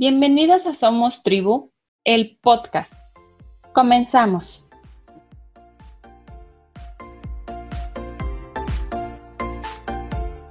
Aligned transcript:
Bienvenidas 0.00 0.64
a 0.64 0.72
Somos 0.72 1.22
Tribu, 1.22 1.74
el 2.04 2.38
podcast. 2.40 2.90
Comenzamos. 3.74 4.64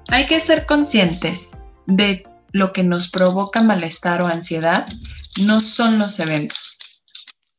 Hay 0.10 0.28
que 0.28 0.40
ser 0.40 0.68
conscientes 0.68 1.58
de 1.88 2.28
lo 2.52 2.74
que 2.74 2.84
nos 2.84 3.10
provoca 3.10 3.64
malestar 3.64 4.22
o 4.22 4.28
ansiedad 4.28 4.86
no 5.42 5.60
son 5.60 5.98
los 5.98 6.20
eventos, 6.20 7.02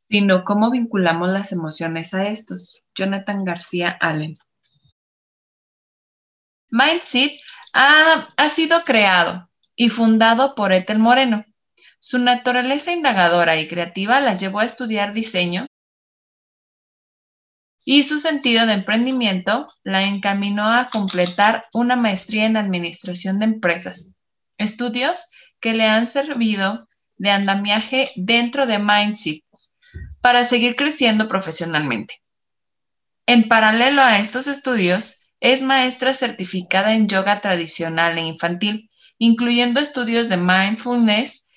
sino 0.09 0.45
cómo 0.45 0.70
vinculamos 0.70 1.30
las 1.30 1.50
emociones 1.50 2.14
a 2.14 2.29
estos. 2.29 2.84
Jonathan 2.95 3.45
García 3.45 3.98
Allen. 4.00 4.34
Mindset 6.68 7.32
ha, 7.75 8.29
ha 8.36 8.48
sido 8.48 8.80
creado 8.84 9.50
y 9.75 9.88
fundado 9.88 10.54
por 10.54 10.72
Ethel 10.72 11.00
Moreno. 11.00 11.45
Su 12.01 12.19
naturaleza 12.19 12.93
indagadora 12.93 13.57
y 13.59 13.69
creativa 13.69 14.21
la 14.21 14.35
llevó 14.35 14.61
a 14.61 14.64
estudiar 14.64 15.13
diseño 15.13 15.67
y 17.85 18.04
su 18.04 18.21
sentido 18.21 18.67
de 18.67 18.72
emprendimiento 18.72 19.67
la 19.85 20.03
encaminó 20.03 20.72
a 20.72 20.86
completar 20.86 21.67
una 21.72 21.96
maestría 21.96 22.46
en 22.46 22.57
administración 22.57 23.39
de 23.39 23.46
empresas, 23.46 24.14
estudios 24.58 25.31
que 25.61 25.75
le 25.75 25.86
han 25.86 26.07
servido 26.07 26.89
de 27.17 27.31
andamiaje 27.31 28.08
dentro 28.17 28.67
de 28.67 28.79
Mindset 28.79 29.43
para 30.21 30.44
seguir 30.44 30.77
creciendo 30.77 31.29
profesionalmente. 31.29 32.22
En 33.27 33.48
paralelo 33.48 34.03
a 34.03 34.19
estos 34.19 34.47
estudios, 34.47 35.28
es 35.41 35.62
maestra 35.62 36.14
certificada 36.14 36.94
en 36.94 37.08
yoga 37.08 37.41
tradicional 37.41 38.19
e 38.19 38.22
infantil, 38.22 38.89
incluyendo 39.19 39.80
estudios 39.80 40.28
de 40.28 40.36
mindfulness, 40.36 41.48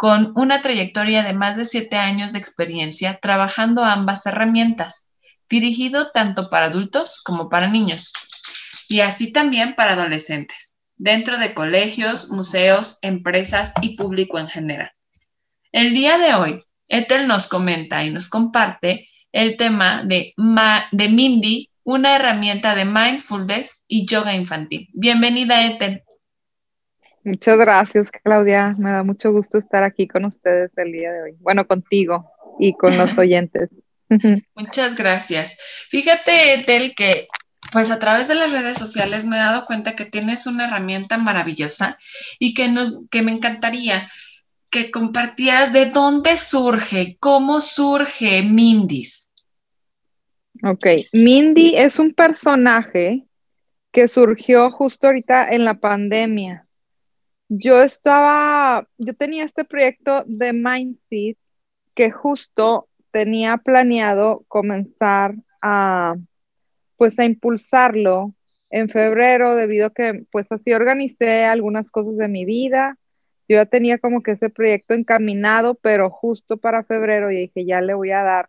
con 0.00 0.32
una 0.34 0.62
trayectoria 0.62 1.22
de 1.22 1.34
más 1.34 1.58
de 1.58 1.66
siete 1.66 1.98
años 1.98 2.32
de 2.32 2.38
experiencia 2.38 3.18
trabajando 3.20 3.84
ambas 3.84 4.24
herramientas, 4.24 5.12
dirigido 5.46 6.10
tanto 6.10 6.48
para 6.48 6.68
adultos 6.68 7.20
como 7.22 7.50
para 7.50 7.68
niños, 7.68 8.10
y 8.88 9.00
así 9.00 9.30
también 9.30 9.74
para 9.74 9.92
adolescentes, 9.92 10.78
dentro 10.96 11.36
de 11.36 11.52
colegios, 11.52 12.30
museos, 12.30 12.96
empresas 13.02 13.74
y 13.82 13.94
público 13.94 14.38
en 14.38 14.48
general. 14.48 14.90
El 15.70 15.92
día 15.92 16.16
de 16.16 16.32
hoy, 16.32 16.62
Ethel 16.88 17.28
nos 17.28 17.46
comenta 17.46 18.02
y 18.02 18.10
nos 18.10 18.30
comparte 18.30 19.06
el 19.32 19.58
tema 19.58 20.02
de, 20.02 20.32
Mindy 20.38 21.68
una 21.84 22.16
herramienta 22.16 22.74
de 22.74 22.86
mindfulness 22.86 23.84
y 23.86 24.06
yoga 24.06 24.34
infantil. 24.34 24.88
Bienvenida, 24.94 25.66
Ethel. 25.66 26.02
Muchas 27.24 27.58
gracias, 27.58 28.10
Claudia. 28.10 28.74
Me 28.78 28.90
da 28.90 29.02
mucho 29.02 29.32
gusto 29.32 29.58
estar 29.58 29.82
aquí 29.82 30.08
con 30.08 30.24
ustedes 30.24 30.76
el 30.78 30.92
día 30.92 31.12
de 31.12 31.22
hoy. 31.22 31.36
Bueno, 31.40 31.66
contigo 31.66 32.30
y 32.58 32.74
con 32.74 32.96
los 32.96 33.16
oyentes. 33.18 33.82
Muchas 34.54 34.96
gracias. 34.96 35.58
Fíjate, 35.88 36.54
Ethel, 36.54 36.94
que 36.94 37.28
pues 37.72 37.90
a 37.90 37.98
través 37.98 38.26
de 38.26 38.34
las 38.34 38.52
redes 38.52 38.76
sociales 38.76 39.26
me 39.26 39.36
he 39.36 39.40
dado 39.40 39.66
cuenta 39.66 39.94
que 39.94 40.04
tienes 40.04 40.46
una 40.46 40.66
herramienta 40.66 41.18
maravillosa 41.18 41.98
y 42.38 42.54
que, 42.54 42.68
nos, 42.68 42.98
que 43.10 43.22
me 43.22 43.32
encantaría 43.32 44.10
que 44.70 44.90
compartieras 44.90 45.72
de 45.72 45.86
dónde 45.86 46.36
surge, 46.36 47.16
cómo 47.20 47.60
surge 47.60 48.42
Mindis. 48.42 49.32
Ok, 50.62 50.86
Mindy 51.12 51.76
es 51.76 51.98
un 51.98 52.12
personaje 52.14 53.24
que 53.92 54.08
surgió 54.08 54.70
justo 54.70 55.08
ahorita 55.08 55.48
en 55.48 55.64
la 55.64 55.74
pandemia. 55.74 56.66
Yo 57.52 57.82
estaba, 57.82 58.86
yo 58.96 59.14
tenía 59.14 59.42
este 59.44 59.64
proyecto 59.64 60.22
de 60.26 60.52
Mindset 60.52 61.36
que 61.94 62.12
justo 62.12 62.88
tenía 63.10 63.56
planeado 63.58 64.44
comenzar 64.46 65.34
a, 65.60 66.14
pues 66.96 67.18
a 67.18 67.24
impulsarlo 67.24 68.34
en 68.70 68.88
febrero 68.88 69.56
debido 69.56 69.88
a 69.88 69.92
que 69.92 70.24
pues 70.30 70.52
así 70.52 70.72
organicé 70.72 71.44
algunas 71.44 71.90
cosas 71.90 72.16
de 72.16 72.28
mi 72.28 72.44
vida. 72.44 72.96
Yo 73.48 73.56
ya 73.56 73.66
tenía 73.66 73.98
como 73.98 74.22
que 74.22 74.32
ese 74.32 74.50
proyecto 74.50 74.94
encaminado, 74.94 75.74
pero 75.74 76.08
justo 76.08 76.56
para 76.58 76.84
febrero 76.84 77.32
y 77.32 77.36
dije, 77.38 77.66
ya 77.66 77.80
le 77.80 77.94
voy 77.94 78.12
a 78.12 78.22
dar 78.22 78.48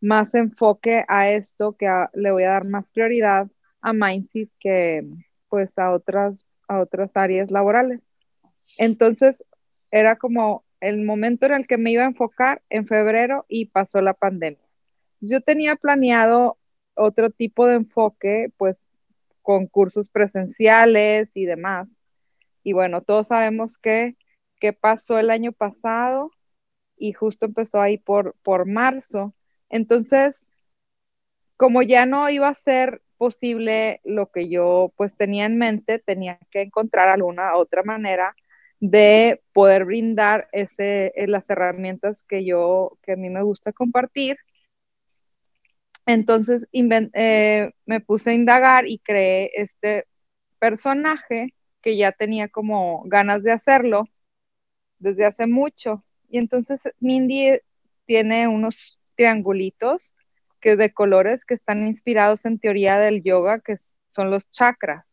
más 0.00 0.34
enfoque 0.34 1.04
a 1.08 1.30
esto, 1.30 1.76
que 1.76 1.86
le 2.14 2.32
voy 2.32 2.44
a 2.44 2.50
dar 2.50 2.64
más 2.66 2.90
prioridad 2.90 3.48
a 3.80 3.92
Mindset 3.92 4.50
que 4.58 5.06
pues 5.48 5.78
a 5.78 5.92
otras, 5.92 6.46
a 6.68 6.80
otras 6.80 7.16
áreas 7.16 7.52
laborales. 7.52 8.00
Entonces 8.78 9.44
era 9.90 10.16
como 10.16 10.64
el 10.80 11.02
momento 11.02 11.46
en 11.46 11.52
el 11.52 11.66
que 11.66 11.78
me 11.78 11.92
iba 11.92 12.02
a 12.02 12.08
enfocar 12.08 12.62
en 12.68 12.86
febrero 12.86 13.46
y 13.48 13.66
pasó 13.66 14.00
la 14.00 14.14
pandemia. 14.14 14.60
Yo 15.20 15.40
tenía 15.40 15.76
planeado 15.76 16.58
otro 16.94 17.30
tipo 17.30 17.66
de 17.66 17.76
enfoque, 17.76 18.52
pues 18.56 18.84
con 19.42 19.66
cursos 19.66 20.08
presenciales 20.08 21.30
y 21.34 21.44
demás. 21.44 21.88
Y 22.62 22.72
bueno, 22.72 23.02
todos 23.02 23.28
sabemos 23.28 23.78
que, 23.78 24.16
que 24.60 24.72
pasó 24.72 25.18
el 25.18 25.30
año 25.30 25.52
pasado 25.52 26.30
y 26.96 27.12
justo 27.12 27.46
empezó 27.46 27.80
ahí 27.80 27.98
por, 27.98 28.34
por 28.42 28.66
marzo 28.66 29.34
entonces, 29.74 30.48
como 31.56 31.82
ya 31.82 32.06
no 32.06 32.30
iba 32.30 32.48
a 32.48 32.54
ser 32.54 33.02
posible 33.16 34.00
lo 34.04 34.30
que 34.30 34.48
yo 34.48 34.92
pues 34.96 35.16
tenía 35.16 35.46
en 35.46 35.58
mente, 35.58 35.98
tenía 35.98 36.38
que 36.52 36.62
encontrar 36.62 37.08
alguna 37.08 37.56
otra 37.56 37.82
manera 37.82 38.36
de 38.90 39.40
poder 39.54 39.86
brindar 39.86 40.46
ese, 40.52 41.06
eh, 41.16 41.26
las 41.26 41.48
herramientas 41.48 42.22
que 42.28 42.44
yo, 42.44 42.98
que 43.02 43.12
a 43.12 43.16
mí 43.16 43.30
me 43.30 43.42
gusta 43.42 43.72
compartir. 43.72 44.36
Entonces 46.04 46.68
eh, 46.72 47.70
me 47.86 48.00
puse 48.00 48.30
a 48.30 48.34
indagar 48.34 48.86
y 48.86 48.98
creé 48.98 49.52
este 49.54 50.06
personaje 50.58 51.54
que 51.80 51.96
ya 51.96 52.12
tenía 52.12 52.48
como 52.48 53.02
ganas 53.06 53.42
de 53.42 53.52
hacerlo 53.52 54.06
desde 54.98 55.24
hace 55.24 55.46
mucho. 55.46 56.04
Y 56.28 56.36
entonces 56.36 56.82
Mindy 57.00 57.58
tiene 58.04 58.48
unos 58.48 58.98
triangulitos 59.16 60.14
que 60.60 60.76
de 60.76 60.92
colores 60.92 61.46
que 61.46 61.54
están 61.54 61.86
inspirados 61.86 62.44
en 62.44 62.58
teoría 62.58 62.98
del 62.98 63.22
yoga, 63.22 63.60
que 63.60 63.76
son 64.08 64.30
los 64.30 64.50
chakras. 64.50 65.06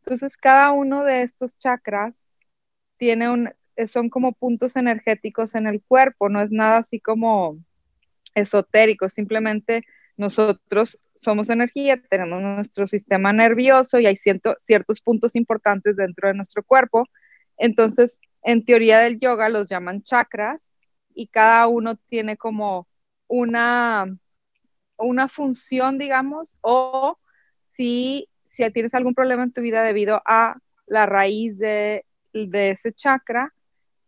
Entonces, 0.00 0.36
cada 0.36 0.70
uno 0.72 1.02
de 1.02 1.22
estos 1.22 1.58
chakras 1.58 2.25
tiene 2.98 3.30
un, 3.30 3.50
son 3.86 4.08
como 4.10 4.32
puntos 4.32 4.76
energéticos 4.76 5.54
en 5.54 5.66
el 5.66 5.82
cuerpo, 5.82 6.28
no 6.28 6.40
es 6.40 6.50
nada 6.52 6.78
así 6.78 7.00
como 7.00 7.58
esotérico, 8.34 9.08
simplemente 9.08 9.84
nosotros 10.16 10.98
somos 11.14 11.50
energía, 11.50 12.00
tenemos 12.08 12.40
nuestro 12.42 12.86
sistema 12.86 13.32
nervioso 13.32 13.98
y 13.98 14.06
hay 14.06 14.16
ciertos 14.16 15.00
puntos 15.02 15.36
importantes 15.36 15.96
dentro 15.96 16.28
de 16.28 16.34
nuestro 16.34 16.62
cuerpo. 16.62 17.06
Entonces, 17.58 18.18
en 18.42 18.64
teoría 18.64 18.98
del 18.98 19.18
yoga 19.18 19.48
los 19.48 19.68
llaman 19.68 20.02
chakras 20.02 20.72
y 21.14 21.26
cada 21.28 21.66
uno 21.66 21.96
tiene 21.96 22.36
como 22.36 22.88
una, 23.26 24.06
una 24.96 25.28
función, 25.28 25.98
digamos, 25.98 26.56
o 26.62 27.18
si, 27.72 28.28
si 28.50 28.70
tienes 28.70 28.94
algún 28.94 29.14
problema 29.14 29.42
en 29.42 29.52
tu 29.52 29.60
vida 29.60 29.82
debido 29.82 30.22
a 30.24 30.56
la 30.86 31.04
raíz 31.06 31.58
de, 31.58 32.04
ese 32.52 32.92
chakra, 32.92 33.52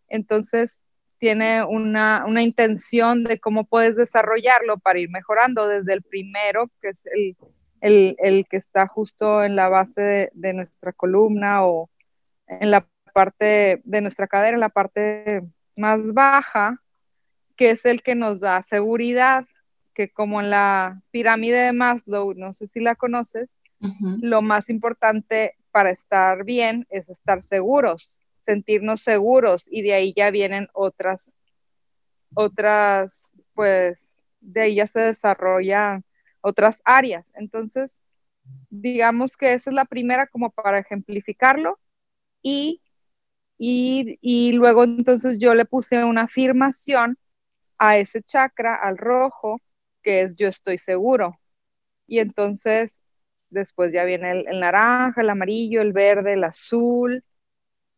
entonces 0.08 0.84
tiene 1.18 1.64
una, 1.64 2.24
intención 2.40 3.24
de 3.24 3.40
cómo 3.40 3.64
puedes 3.64 3.96
desarrollarlo 3.96 4.78
para 4.78 5.00
ir 5.00 5.10
mejorando 5.10 5.66
desde 5.66 5.92
el 5.94 6.02
primero, 6.02 6.70
que 6.80 6.90
es 6.90 7.02
el, 7.80 8.46
que 8.48 8.56
está 8.56 8.86
justo 8.86 9.42
en 9.42 9.56
la 9.56 9.68
base 9.68 10.00
de, 10.00 10.30
de, 10.32 10.52
nuestra 10.52 10.92
columna 10.92 11.64
o 11.66 11.90
en 12.46 12.70
la 12.70 12.86
parte 13.12 13.82
de 13.84 14.00
nuestra 14.00 14.28
cadera, 14.28 14.54
en 14.54 14.60
la 14.60 14.68
parte 14.68 15.42
más 15.76 16.00
baja, 16.12 16.80
que 17.56 17.70
es 17.70 17.84
el 17.84 18.02
que 18.02 18.14
nos 18.14 18.40
da 18.40 18.62
seguridad, 18.62 19.44
que 19.94 20.08
como 20.08 20.40
en 20.40 20.50
la 20.50 21.02
pirámide 21.10 21.58
de 21.58 21.72
Maslow, 21.72 22.34
no 22.34 22.52
sé 22.54 22.68
si 22.68 22.80
la 22.80 22.94
conoces, 22.94 23.50
lo 24.22 24.42
más 24.42 24.70
importante 24.70 25.56
para 25.70 25.90
estar 25.90 26.44
bien 26.44 26.86
es 26.90 27.08
estar 27.08 27.42
seguros, 27.42 28.18
sentirnos 28.40 29.02
seguros 29.02 29.66
y 29.70 29.82
de 29.82 29.94
ahí 29.94 30.12
ya 30.16 30.30
vienen 30.30 30.68
otras, 30.72 31.34
otras, 32.34 33.32
pues 33.54 34.22
de 34.40 34.62
ahí 34.62 34.74
ya 34.76 34.86
se 34.86 35.00
desarrollan 35.00 36.04
otras 36.40 36.80
áreas. 36.84 37.26
Entonces, 37.34 38.00
digamos 38.70 39.36
que 39.36 39.52
esa 39.54 39.70
es 39.70 39.74
la 39.74 39.84
primera 39.84 40.26
como 40.26 40.50
para 40.50 40.78
ejemplificarlo 40.78 41.78
y, 42.42 42.80
y, 43.58 44.18
y 44.20 44.52
luego 44.52 44.84
entonces 44.84 45.38
yo 45.38 45.54
le 45.54 45.64
puse 45.64 46.04
una 46.04 46.22
afirmación 46.22 47.18
a 47.78 47.96
ese 47.98 48.22
chakra, 48.22 48.74
al 48.74 48.98
rojo, 48.98 49.60
que 50.02 50.22
es 50.22 50.36
yo 50.36 50.48
estoy 50.48 50.78
seguro. 50.78 51.38
Y 52.06 52.20
entonces 52.20 53.02
después 53.50 53.92
ya 53.92 54.04
viene 54.04 54.30
el, 54.46 54.60
naranja, 54.60 55.20
el 55.22 55.30
amarillo, 55.30 55.80
el 55.82 55.92
verde, 55.92 56.34
el 56.34 56.44
azul, 56.44 57.24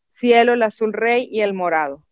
cielo, 0.08 0.54
el 0.54 0.62
azul 0.62 0.92
rey 0.92 1.28
y 1.30 1.40
el 1.42 1.54
morado. 1.54 2.04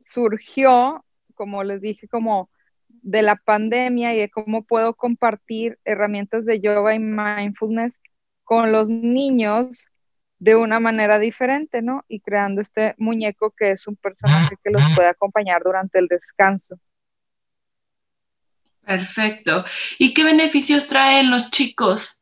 surgió, 0.00 1.04
como 1.34 1.64
les 1.64 1.80
dije, 1.80 2.08
como 2.08 2.50
de 2.88 3.22
la 3.22 3.36
pandemia 3.36 4.14
y 4.14 4.18
de 4.18 4.30
cómo 4.30 4.64
puedo 4.64 4.94
compartir 4.94 5.78
herramientas 5.84 6.44
de 6.44 6.60
yoga 6.60 6.94
y 6.94 6.98
mindfulness 6.98 8.00
con 8.44 8.72
los 8.72 8.90
niños 8.90 9.86
de 10.38 10.56
una 10.56 10.80
manera 10.80 11.18
diferente, 11.18 11.82
¿no? 11.82 12.04
Y 12.08 12.20
creando 12.20 12.60
este 12.60 12.94
muñeco 12.98 13.50
que 13.52 13.72
es 13.72 13.86
un 13.86 13.96
personaje 13.96 14.56
que 14.62 14.70
los 14.70 14.94
puede 14.96 15.08
acompañar 15.08 15.62
durante 15.62 15.98
el 15.98 16.06
descanso. 16.06 16.78
Perfecto. 18.84 19.64
¿Y 19.98 20.12
qué 20.12 20.24
beneficios 20.24 20.88
traen 20.88 21.30
los 21.30 21.50
chicos? 21.50 22.20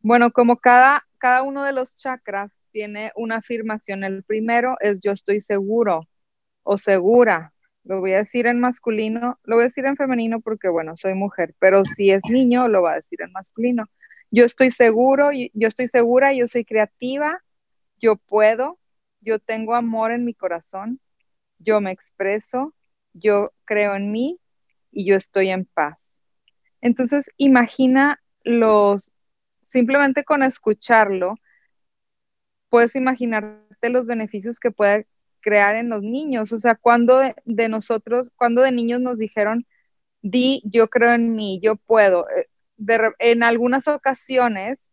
Bueno, 0.00 0.32
como 0.32 0.56
cada, 0.56 1.06
cada 1.18 1.42
uno 1.42 1.62
de 1.62 1.72
los 1.72 1.94
chakras 1.94 2.50
tiene 2.72 3.12
una 3.16 3.36
afirmación, 3.36 4.04
el 4.04 4.22
primero 4.24 4.76
es 4.80 5.00
yo 5.00 5.12
estoy 5.12 5.40
seguro 5.40 6.08
o 6.62 6.78
segura. 6.78 7.52
Lo 7.84 8.00
voy 8.00 8.12
a 8.12 8.18
decir 8.18 8.46
en 8.46 8.60
masculino, 8.60 9.38
lo 9.44 9.56
voy 9.56 9.62
a 9.62 9.64
decir 9.64 9.86
en 9.86 9.96
femenino 9.96 10.40
porque, 10.40 10.68
bueno, 10.68 10.96
soy 10.96 11.14
mujer, 11.14 11.54
pero 11.58 11.84
si 11.84 12.10
es 12.10 12.22
niño, 12.28 12.68
lo 12.68 12.82
va 12.82 12.92
a 12.92 12.96
decir 12.96 13.20
en 13.22 13.32
masculino. 13.32 13.86
Yo 14.30 14.44
estoy 14.44 14.70
seguro, 14.70 15.30
yo 15.32 15.68
estoy 15.68 15.88
segura, 15.88 16.32
yo 16.32 16.46
soy 16.46 16.64
creativa, 16.64 17.42
yo 18.00 18.16
puedo, 18.16 18.78
yo 19.20 19.38
tengo 19.38 19.74
amor 19.74 20.12
en 20.12 20.24
mi 20.24 20.34
corazón, 20.34 21.00
yo 21.58 21.80
me 21.80 21.90
expreso, 21.90 22.74
yo 23.12 23.52
creo 23.64 23.94
en 23.96 24.12
mí 24.12 24.40
y 24.92 25.06
yo 25.06 25.16
estoy 25.16 25.50
en 25.50 25.64
paz. 25.66 26.06
Entonces, 26.80 27.30
imagina 27.36 28.20
los, 28.44 29.12
simplemente 29.62 30.24
con 30.24 30.42
escucharlo, 30.42 31.36
puedes 32.68 32.96
imaginarte 32.96 33.90
los 33.90 34.06
beneficios 34.06 34.58
que 34.60 34.70
puede 34.70 35.06
crear 35.40 35.74
en 35.74 35.88
los 35.88 36.02
niños. 36.02 36.52
O 36.52 36.58
sea, 36.58 36.74
cuando 36.74 37.18
de, 37.44 37.68
nosotros, 37.68 38.30
cuando 38.36 38.62
de 38.62 38.72
niños 38.72 39.00
nos 39.00 39.18
dijeron, 39.18 39.66
di, 40.22 40.62
yo 40.64 40.88
creo 40.88 41.12
en 41.12 41.34
mí, 41.34 41.60
yo 41.62 41.76
puedo. 41.76 42.26
Eh, 42.30 42.48
en 43.18 43.42
algunas 43.42 43.88
ocasiones 43.88 44.90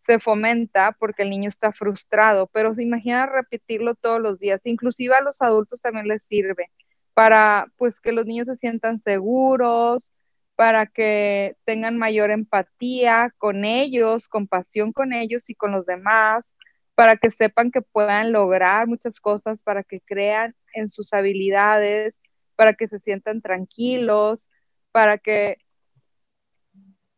se 0.00 0.18
fomenta 0.18 0.92
porque 0.92 1.22
el 1.22 1.30
niño 1.30 1.48
está 1.48 1.72
frustrado, 1.72 2.48
pero 2.48 2.74
se 2.74 2.82
imagina 2.82 3.26
repetirlo 3.26 3.94
todos 3.94 4.20
los 4.20 4.38
días. 4.40 4.60
Inclusive 4.64 5.14
a 5.14 5.20
los 5.20 5.42
adultos 5.42 5.80
también 5.80 6.08
les 6.08 6.24
sirve 6.24 6.70
para 7.18 7.66
pues 7.76 8.00
que 8.00 8.12
los 8.12 8.26
niños 8.26 8.46
se 8.46 8.56
sientan 8.56 9.00
seguros, 9.00 10.12
para 10.54 10.86
que 10.86 11.56
tengan 11.64 11.98
mayor 11.98 12.30
empatía 12.30 13.34
con 13.38 13.64
ellos, 13.64 14.28
compasión 14.28 14.92
con 14.92 15.12
ellos 15.12 15.50
y 15.50 15.56
con 15.56 15.72
los 15.72 15.84
demás, 15.84 16.54
para 16.94 17.16
que 17.16 17.32
sepan 17.32 17.72
que 17.72 17.82
puedan 17.82 18.30
lograr 18.30 18.86
muchas 18.86 19.18
cosas, 19.18 19.64
para 19.64 19.82
que 19.82 20.00
crean 20.00 20.54
en 20.74 20.88
sus 20.88 21.12
habilidades, 21.12 22.20
para 22.54 22.74
que 22.74 22.86
se 22.86 23.00
sientan 23.00 23.42
tranquilos, 23.42 24.48
para 24.92 25.18
que 25.18 25.56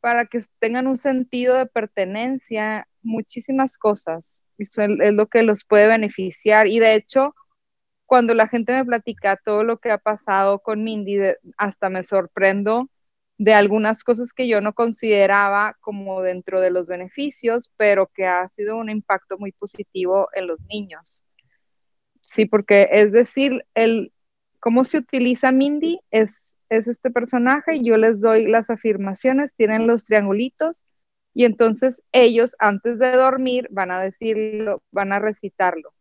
para 0.00 0.24
que 0.24 0.42
tengan 0.60 0.86
un 0.86 0.96
sentido 0.96 1.56
de 1.56 1.66
pertenencia, 1.66 2.88
muchísimas 3.02 3.76
cosas. 3.76 4.40
Eso 4.56 4.80
es 4.80 5.12
lo 5.12 5.26
que 5.26 5.42
los 5.42 5.66
puede 5.66 5.88
beneficiar. 5.88 6.68
Y 6.68 6.78
de 6.78 6.94
hecho, 6.94 7.34
cuando 8.10 8.34
la 8.34 8.48
gente 8.48 8.72
me 8.72 8.84
platica 8.84 9.36
todo 9.36 9.62
lo 9.62 9.78
que 9.78 9.92
ha 9.92 9.98
pasado 9.98 10.58
con 10.58 10.82
Mindy, 10.82 11.16
hasta 11.56 11.90
me 11.90 12.02
sorprendo 12.02 12.90
de 13.38 13.54
algunas 13.54 14.02
cosas 14.02 14.32
que 14.32 14.48
yo 14.48 14.60
no 14.60 14.72
consideraba 14.72 15.76
como 15.78 16.20
dentro 16.20 16.60
de 16.60 16.70
los 16.72 16.88
beneficios, 16.88 17.70
pero 17.76 18.08
que 18.08 18.26
ha 18.26 18.48
sido 18.48 18.76
un 18.78 18.90
impacto 18.90 19.38
muy 19.38 19.52
positivo 19.52 20.28
en 20.34 20.48
los 20.48 20.58
niños. 20.62 21.22
Sí, 22.22 22.46
porque 22.46 22.88
es 22.90 23.12
decir, 23.12 23.64
el 23.76 24.12
cómo 24.58 24.82
se 24.82 24.98
utiliza 24.98 25.52
Mindy 25.52 26.00
es, 26.10 26.50
es 26.68 26.88
este 26.88 27.12
personaje, 27.12 27.80
yo 27.80 27.96
les 27.96 28.20
doy 28.20 28.48
las 28.48 28.70
afirmaciones, 28.70 29.54
tienen 29.54 29.86
los 29.86 30.06
triangulitos 30.06 30.82
y 31.32 31.44
entonces 31.44 32.02
ellos 32.10 32.56
antes 32.58 32.98
de 32.98 33.12
dormir 33.12 33.68
van 33.70 33.92
a 33.92 34.00
decirlo, 34.00 34.82
van 34.90 35.12
a 35.12 35.20
recitarlo 35.20 35.94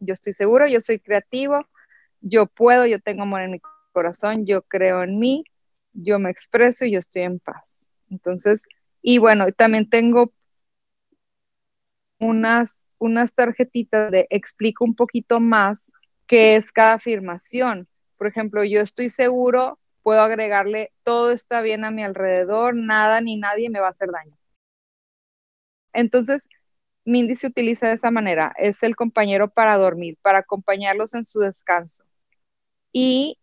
yo 0.00 0.14
estoy 0.14 0.32
seguro, 0.32 0.66
yo 0.66 0.80
soy 0.80 0.98
creativo, 0.98 1.66
yo 2.20 2.46
puedo, 2.46 2.86
yo 2.86 3.00
tengo 3.00 3.22
amor 3.22 3.42
en 3.42 3.52
mi 3.52 3.60
corazón, 3.92 4.46
yo 4.46 4.62
creo 4.62 5.02
en 5.02 5.18
mí, 5.18 5.44
yo 5.92 6.18
me 6.18 6.30
expreso 6.30 6.84
y 6.84 6.92
yo 6.92 6.98
estoy 6.98 7.22
en 7.22 7.40
paz. 7.40 7.84
Entonces, 8.10 8.62
y 9.02 9.18
bueno, 9.18 9.50
también 9.52 9.88
tengo 9.88 10.32
unas, 12.18 12.82
unas 12.98 13.34
tarjetitas 13.34 14.10
de 14.10 14.26
explico 14.30 14.84
un 14.84 14.94
poquito 14.94 15.40
más 15.40 15.92
qué 16.26 16.56
es 16.56 16.72
cada 16.72 16.94
afirmación. 16.94 17.88
Por 18.16 18.26
ejemplo, 18.26 18.64
yo 18.64 18.80
estoy 18.80 19.10
seguro, 19.10 19.78
puedo 20.02 20.20
agregarle 20.20 20.92
todo 21.04 21.30
está 21.30 21.60
bien 21.62 21.84
a 21.84 21.90
mi 21.90 22.02
alrededor, 22.02 22.74
nada 22.74 23.20
ni 23.20 23.36
nadie 23.36 23.70
me 23.70 23.80
va 23.80 23.88
a 23.88 23.90
hacer 23.90 24.10
daño. 24.10 24.36
Entonces, 25.92 26.46
Mindy 27.08 27.36
se 27.36 27.46
utiliza 27.46 27.88
de 27.88 27.94
esa 27.94 28.10
manera, 28.10 28.52
es 28.58 28.82
el 28.82 28.94
compañero 28.94 29.48
para 29.48 29.78
dormir, 29.78 30.18
para 30.20 30.40
acompañarlos 30.40 31.14
en 31.14 31.24
su 31.24 31.40
descanso. 31.40 32.04
Y 32.92 33.38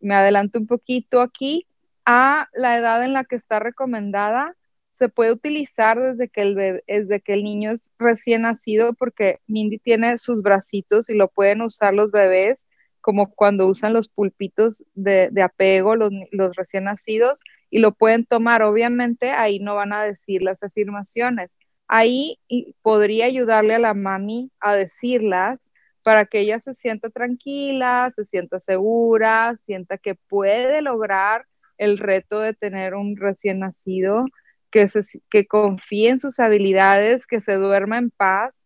me 0.00 0.14
adelanto 0.14 0.58
un 0.58 0.66
poquito 0.66 1.20
aquí, 1.20 1.66
a 2.06 2.48
la 2.54 2.78
edad 2.78 3.04
en 3.04 3.12
la 3.12 3.24
que 3.24 3.36
está 3.36 3.58
recomendada, 3.58 4.56
se 4.94 5.10
puede 5.10 5.32
utilizar 5.32 6.00
desde 6.00 6.28
que 6.30 6.40
el, 6.40 6.82
desde 6.86 7.20
que 7.20 7.34
el 7.34 7.44
niño 7.44 7.72
es 7.72 7.92
recién 7.98 8.42
nacido, 8.42 8.94
porque 8.94 9.40
Mindy 9.46 9.78
tiene 9.78 10.16
sus 10.16 10.42
bracitos 10.42 11.10
y 11.10 11.14
lo 11.14 11.28
pueden 11.28 11.60
usar 11.60 11.92
los 11.92 12.10
bebés, 12.10 12.64
como 13.02 13.30
cuando 13.34 13.66
usan 13.66 13.92
los 13.92 14.08
pulpitos 14.08 14.84
de, 14.94 15.30
apego, 15.42 15.96
los 15.96 16.56
recién 16.56 16.84
nacidos, 16.84 17.40
y 17.68 17.80
lo 17.80 17.92
pueden 17.92 18.24
tomar. 18.24 18.62
Obviamente 18.62 19.32
ahí 19.32 19.58
no 19.58 19.74
van 19.74 19.92
a 19.92 20.02
decir 20.02 20.42
las 20.42 20.62
afirmaciones 20.62 21.50
ahí 21.90 22.38
podría 22.82 23.26
ayudarle 23.26 23.74
a 23.74 23.80
la 23.80 23.94
mami 23.94 24.52
a 24.60 24.76
decirlas 24.76 25.72
para 26.04 26.24
que 26.24 26.38
ella 26.38 26.60
se 26.60 26.72
sienta 26.72 27.10
tranquila, 27.10 28.12
se 28.14 28.24
sienta 28.24 28.60
segura, 28.60 29.56
sienta 29.66 29.98
que 29.98 30.14
puede 30.14 30.82
lograr 30.82 31.46
el 31.78 31.98
reto 31.98 32.38
de 32.38 32.54
tener 32.54 32.94
un 32.94 33.16
recién 33.16 33.58
nacido, 33.58 34.24
que, 34.70 34.88
que 35.30 35.46
confíe 35.46 36.10
en 36.10 36.20
sus 36.20 36.38
habilidades, 36.38 37.26
que 37.26 37.40
se 37.40 37.54
duerma 37.54 37.98
en 37.98 38.10
paz 38.10 38.64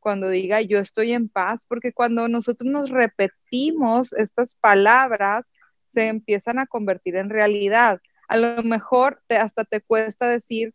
cuando 0.00 0.30
diga 0.30 0.62
yo 0.62 0.78
estoy 0.78 1.12
en 1.12 1.28
paz, 1.28 1.66
porque 1.68 1.92
cuando 1.92 2.28
nosotros 2.28 2.70
nos 2.70 2.88
repetimos 2.90 4.14
estas 4.14 4.54
palabras, 4.56 5.44
se 5.88 6.08
empiezan 6.08 6.58
a 6.58 6.66
convertir 6.66 7.16
en 7.16 7.28
realidad. 7.28 8.00
A 8.28 8.38
lo 8.38 8.62
mejor 8.62 9.22
hasta 9.28 9.64
te 9.64 9.82
cuesta 9.82 10.28
decir 10.28 10.72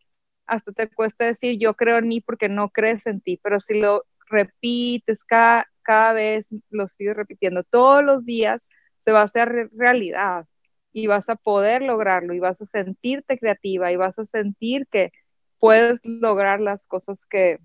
hasta 0.49 0.71
te 0.71 0.89
cuesta 0.89 1.25
decir 1.25 1.57
yo 1.59 1.75
creo 1.75 1.97
en 1.97 2.07
mí 2.07 2.21
porque 2.21 2.49
no 2.49 2.69
crees 2.69 3.05
en 3.07 3.21
ti, 3.21 3.39
pero 3.41 3.59
si 3.59 3.79
lo 3.79 4.05
repites 4.29 5.23
cada, 5.23 5.67
cada 5.83 6.13
vez, 6.13 6.47
lo 6.69 6.87
sigues 6.87 7.15
repitiendo 7.15 7.63
todos 7.63 8.03
los 8.03 8.25
días, 8.25 8.67
se 9.05 9.11
va 9.11 9.21
a 9.21 9.25
hacer 9.25 9.69
realidad 9.73 10.45
y 10.91 11.07
vas 11.07 11.29
a 11.29 11.35
poder 11.35 11.81
lograrlo 11.83 12.33
y 12.33 12.39
vas 12.39 12.61
a 12.61 12.65
sentirte 12.65 13.37
creativa 13.37 13.91
y 13.91 13.95
vas 13.95 14.17
a 14.19 14.25
sentir 14.25 14.87
que 14.87 15.11
puedes 15.59 15.99
lograr 16.03 16.59
las 16.59 16.87
cosas 16.87 17.25
que, 17.25 17.59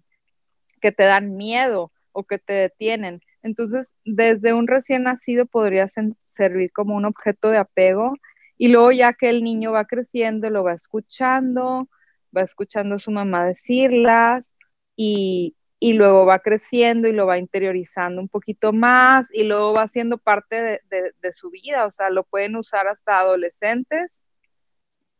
que 0.81 0.93
te 0.93 1.05
dan 1.05 1.37
miedo 1.37 1.91
o 2.13 2.25
que 2.25 2.39
te 2.39 2.53
detienen. 2.53 3.21
Entonces, 3.43 3.91
desde 4.05 4.53
un 4.53 4.67
recién 4.67 5.05
nacido 5.05 5.47
podría 5.47 5.89
servir 6.31 6.73
como 6.73 6.97
un 6.97 7.07
objeto 7.07 7.51
de 7.51 7.59
apego 7.59 8.15
y 8.57 8.69
luego 8.69 8.93
ya 8.93 9.15
que 9.15 9.31
el 9.31 9.43
niño 9.43 9.73
va 9.73 9.87
creciendo, 9.87 10.51
lo 10.51 10.65
va 10.65 10.75
escuchando, 10.75 11.89
va 12.37 12.43
escuchando 12.43 12.97
a 12.97 12.99
su 12.99 13.11
mamá 13.11 13.47
decirlas 13.47 14.51
y, 14.97 15.55
luego 15.81 16.25
va 16.25 16.39
creciendo 16.39 17.09
y 17.09 17.13
lo 17.13 17.27
va 17.27 17.39
interiorizando 17.39 18.21
un 18.23 18.29
poquito 18.29 18.73
más 18.73 19.29
y 19.35 19.45
luego 19.45 19.75
va 19.75 19.87
siendo 19.89 20.17
parte 20.19 20.81
de, 20.89 21.33
su 21.33 21.51
vida, 21.51 21.85
o 21.85 21.91
sea, 21.91 22.09
lo 22.11 22.25
pueden 22.25 22.57
usar 22.57 22.89
hasta 22.89 23.19
adolescentes 23.19 24.23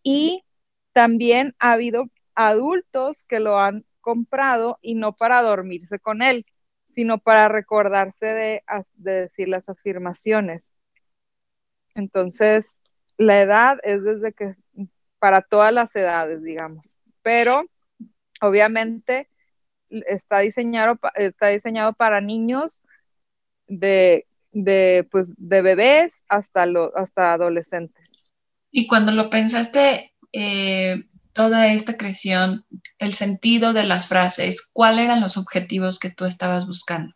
y 0.03 0.43
también 0.93 1.55
ha 1.59 1.73
habido 1.73 2.07
adultos 2.35 3.27
que 3.27 3.41
lo 3.41 3.59
han 3.59 3.85
comprado 4.01 4.79
y 4.81 4.95
no 4.95 5.15
para 5.15 5.43
dormirse 5.43 5.99
con 5.99 6.23
él, 6.23 6.47
sino 6.93 7.19
para 7.19 7.49
recordarse 7.49 8.27
de, 8.27 8.63
de 8.95 9.13
decir 9.13 9.49
las 9.49 9.69
afirmaciones. 9.69 10.73
Entonces, 11.95 12.81
la 13.19 13.43
edad 13.43 13.79
es 13.83 14.03
desde 14.03 14.33
que, 14.33 14.57
para 15.19 15.43
todas 15.43 15.73
las 15.73 15.95
edades, 15.95 16.43
digamos 16.43 16.99
pero 17.25 17.65
obviamente 18.41 19.29
está 19.91 20.39
diseñado, 20.39 21.01
está 21.17 21.49
diseñado 21.49 21.95
para 21.95 22.21
niños 22.21 22.83
de, 23.67 24.27
pues, 25.11 25.33
de 25.37 25.63
bebés 25.63 26.13
hasta, 26.29 26.67
lo, 26.67 26.97
hasta 26.97 27.33
adolescentes. 27.33 28.33
Y 28.71 28.87
cuando 28.87 29.11
lo 29.11 29.31
pensaste, 29.31 30.15
eh, 30.33 31.05
toda 31.33 31.73
esta 31.73 31.97
creación, 31.97 32.65
el 32.99 33.15
sentido 33.15 33.73
de 33.73 33.85
las 33.85 34.09
frases, 34.09 34.71
¿cuáles 34.73 35.07
eran 35.07 35.21
los 35.21 35.37
objetivos 35.37 35.99
que 35.99 36.11
tú 36.11 36.25
estabas 36.25 36.67
buscando? 36.67 37.15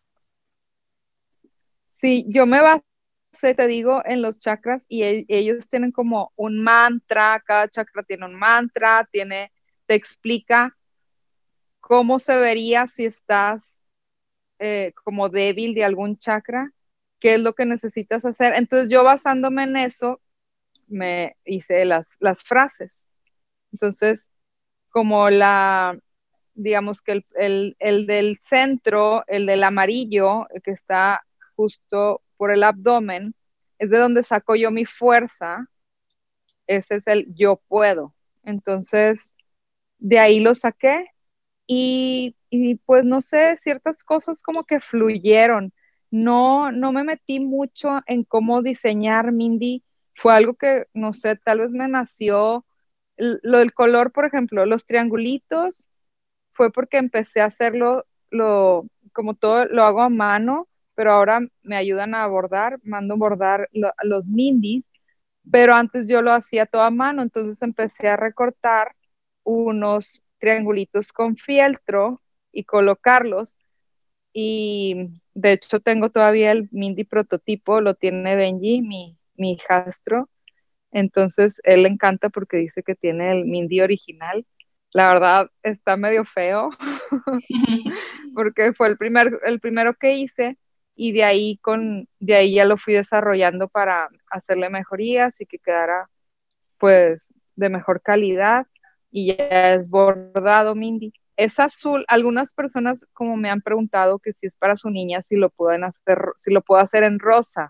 Sí, 2.00 2.25
yo 2.29 2.47
me 2.47 2.61
basé, 2.61 3.55
te 3.55 3.67
digo, 3.67 4.03
en 4.05 4.23
los 4.23 4.38
chakras 4.38 4.85
y 4.88 5.03
ellos 5.29 5.69
tienen 5.69 5.93
como 5.93 6.33
un 6.37 6.62
mantra, 6.62 7.43
cada 7.45 7.69
chakra 7.69 8.03
tiene 8.03 8.25
un 8.25 8.35
mantra, 8.35 9.09
tiene, 9.11 9.53
te 9.88 9.95
explica 9.95 10.76
cómo 11.80 12.18
se 12.21 12.37
vería 12.37 12.87
si 12.88 13.07
estás 13.07 13.83
eh, 14.59 14.92
como 15.02 15.30
débil 15.30 15.75
de 15.75 15.83
algún 15.83 16.18
chakra, 16.18 16.73
qué 17.21 17.35
es 17.35 17.40
lo 17.40 17.54
que 17.54 17.64
necesitas 17.64 18.26
hacer. 18.26 18.52
Entonces 18.54 18.90
yo 18.92 19.02
basándome 19.02 19.62
en 19.62 19.78
eso, 19.78 20.21
me 20.88 21.37
hice 21.47 21.87
las, 21.87 22.07
las 22.21 22.42
frases. 22.42 23.07
Entonces, 23.73 24.30
como 24.90 25.30
la, 25.30 25.99
digamos 26.52 27.00
que 27.00 27.25
el, 27.37 27.76
el, 27.78 28.07
del 28.07 28.38
centro, 28.40 29.25
el 29.26 29.47
del 29.47 29.64
amarillo, 29.64 30.47
que 30.62 30.73
está 30.73 31.25
justo 31.57 32.21
por 32.37 32.50
el 32.50 32.62
abdomen, 32.62 33.35
es 33.78 33.88
de 33.88 33.99
donde 33.99 34.23
saco 34.23 34.54
yo 34.54 34.71
mi 34.71 34.85
fuerza. 34.85 35.66
Ese 36.66 36.97
es 36.97 37.07
el 37.07 37.35
yo 37.35 37.62
puedo. 37.68 38.14
Entonces, 38.42 39.33
de 39.99 40.19
ahí 40.19 40.40
lo 40.40 40.55
saqué 40.55 41.07
y, 41.67 42.37
pues 42.87 43.05
no 43.05 43.21
sé, 43.21 43.57
ciertas 43.59 44.05
cosas 44.05 44.43
como 44.43 44.64
que 44.64 44.81
fluyeron. 44.81 45.73
No, 46.11 46.73
no 46.73 46.93
me 46.93 47.05
metí 47.05 47.40
mucho 47.40 48.00
en 48.07 48.25
cómo 48.25 48.62
diseñar 48.62 49.33
Mindy. 49.33 49.85
Fue 50.17 50.35
algo 50.35 50.55
que, 50.55 50.87
no 50.95 51.12
sé, 51.12 51.37
tal 51.37 51.61
vez 51.61 51.71
me 51.71 51.88
nació. 51.88 52.67
Lo 53.17 53.59
del 53.59 53.75
color, 53.75 54.12
por 54.12 54.25
ejemplo, 54.26 54.64
los 54.67 54.87
triangulitos, 54.87 55.90
fue 56.52 56.73
porque 56.73 56.99
empecé 56.99 57.40
a 57.40 57.47
hacerlo, 57.47 58.07
lo, 58.31 58.87
como 59.12 59.35
todo 59.35 59.67
lo 59.67 59.85
hago 59.85 60.02
a 60.02 60.09
mano, 60.09 60.69
pero 60.95 61.12
ahora 61.12 61.40
me 61.62 61.76
ayudan 61.76 62.14
a 62.14 62.26
bordar, 62.26 62.81
mando 62.83 63.17
bordar 63.17 63.69
los 64.02 64.28
Mindis, 64.28 64.85
pero 65.50 65.75
antes 65.75 66.09
yo 66.09 66.23
lo 66.23 66.33
hacía 66.33 66.67
todo 66.67 66.83
a 66.83 66.90
mano, 66.90 67.23
entonces 67.23 67.62
empecé 67.62 68.09
a 68.09 68.17
recortar 68.17 68.95
unos 69.49 70.23
triangulitos 70.38 71.12
con 71.12 71.37
fieltro 71.37 72.21
y 72.52 72.64
colocarlos. 72.64 73.57
Y 74.33 75.21
de 75.35 75.52
hecho 75.52 75.81
tengo 75.81 76.11
todavía 76.11 76.52
el 76.52 76.69
Mindy 76.71 77.05
prototipo, 77.05 77.81
lo 77.81 77.95
tiene 77.95 78.37
Benji, 78.37 78.83
mi, 78.83 79.17
mi 79.37 79.52
hijastro. 79.52 80.28
Entonces 80.93 81.61
él 81.64 81.85
le 81.85 81.88
encanta 81.88 82.28
porque 82.28 82.59
dice 82.59 82.83
que 82.83 82.95
tiene 82.95 83.33
el 83.33 83.47
Mindy 83.47 83.81
original. 83.81 84.47
La 84.93 85.09
verdad 85.09 85.50
está 85.62 85.97
medio 85.97 86.25
feo 86.25 86.71
porque 88.35 88.73
fue 88.73 88.88
el, 88.88 88.97
primer, 88.97 89.38
el 89.45 89.61
primero 89.61 89.95
que 89.95 90.14
hice 90.14 90.59
y 90.95 91.12
de 91.12 91.25
ahí, 91.25 91.59
con, 91.59 92.09
de 92.19 92.35
ahí 92.35 92.55
ya 92.55 92.64
lo 92.64 92.76
fui 92.76 92.95
desarrollando 92.95 93.69
para 93.69 94.09
hacerle 94.31 94.69
mejorías 94.71 95.40
y 95.40 95.47
que 95.47 95.59
quedara 95.59 96.11
pues 96.78 97.35
de 97.57 97.69
mejor 97.69 98.02
calidad 98.02 98.67
y 99.11 99.37
ya 99.37 99.75
es 99.75 99.88
bordado, 99.88 100.75
Mindy. 100.75 101.12
Es 101.37 101.59
azul. 101.61 102.05
Algunas 102.09 102.53
personas 102.55 103.07
como 103.12 103.37
me 103.37 103.50
han 103.50 103.62
preguntado 103.62 104.19
que 104.19 104.33
si 104.33 104.47
es 104.47 104.57
para 104.57 104.77
su 104.77 104.91
niña, 104.91 105.23
si 105.23 105.37
lo 105.37 105.50
pueden 105.50 105.85
hacer, 105.85 106.19
si 106.37 106.53
lo 106.53 106.62
puedo 106.62 106.83
hacer 106.83 107.05
en 107.05 107.19
rosa. 107.19 107.69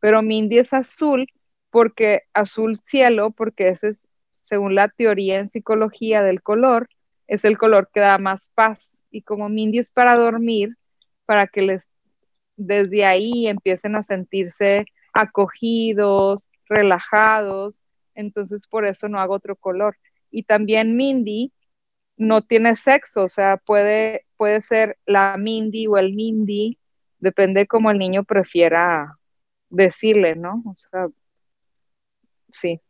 Pero 0.00 0.22
Mindy 0.22 0.58
es 0.58 0.72
azul 0.72 1.26
porque 1.70 2.22
azul 2.34 2.78
cielo, 2.78 3.30
porque 3.30 3.68
ese 3.68 3.90
es, 3.90 4.08
según 4.42 4.74
la 4.74 4.88
teoría 4.88 5.38
en 5.38 5.48
psicología 5.48 6.22
del 6.22 6.42
color, 6.42 6.88
es 7.26 7.44
el 7.44 7.58
color 7.58 7.90
que 7.92 8.00
da 8.00 8.18
más 8.18 8.50
paz. 8.54 9.04
Y 9.10 9.22
como 9.22 9.48
Mindy 9.48 9.78
es 9.78 9.92
para 9.92 10.16
dormir, 10.16 10.76
para 11.26 11.46
que 11.46 11.62
les 11.62 11.88
desde 12.56 13.04
ahí 13.04 13.46
empiecen 13.46 13.96
a 13.96 14.02
sentirse 14.02 14.84
acogidos, 15.12 16.48
relajados, 16.68 17.82
entonces 18.14 18.66
por 18.66 18.86
eso 18.86 19.08
no 19.08 19.20
hago 19.20 19.34
otro 19.34 19.56
color 19.56 19.96
y 20.32 20.42
también 20.44 20.96
Mindy 20.96 21.52
no 22.16 22.42
tiene 22.42 22.74
sexo, 22.74 23.24
o 23.24 23.28
sea, 23.28 23.58
puede, 23.58 24.26
puede 24.36 24.62
ser 24.62 24.98
la 25.06 25.36
Mindy 25.36 25.86
o 25.86 25.98
el 25.98 26.14
Mindy, 26.14 26.78
depende 27.18 27.66
como 27.66 27.90
el 27.90 27.98
niño 27.98 28.24
prefiera 28.24 29.18
decirle, 29.68 30.34
¿no? 30.34 30.62
O 30.66 30.74
sea, 30.76 31.06
sí. 32.50 32.80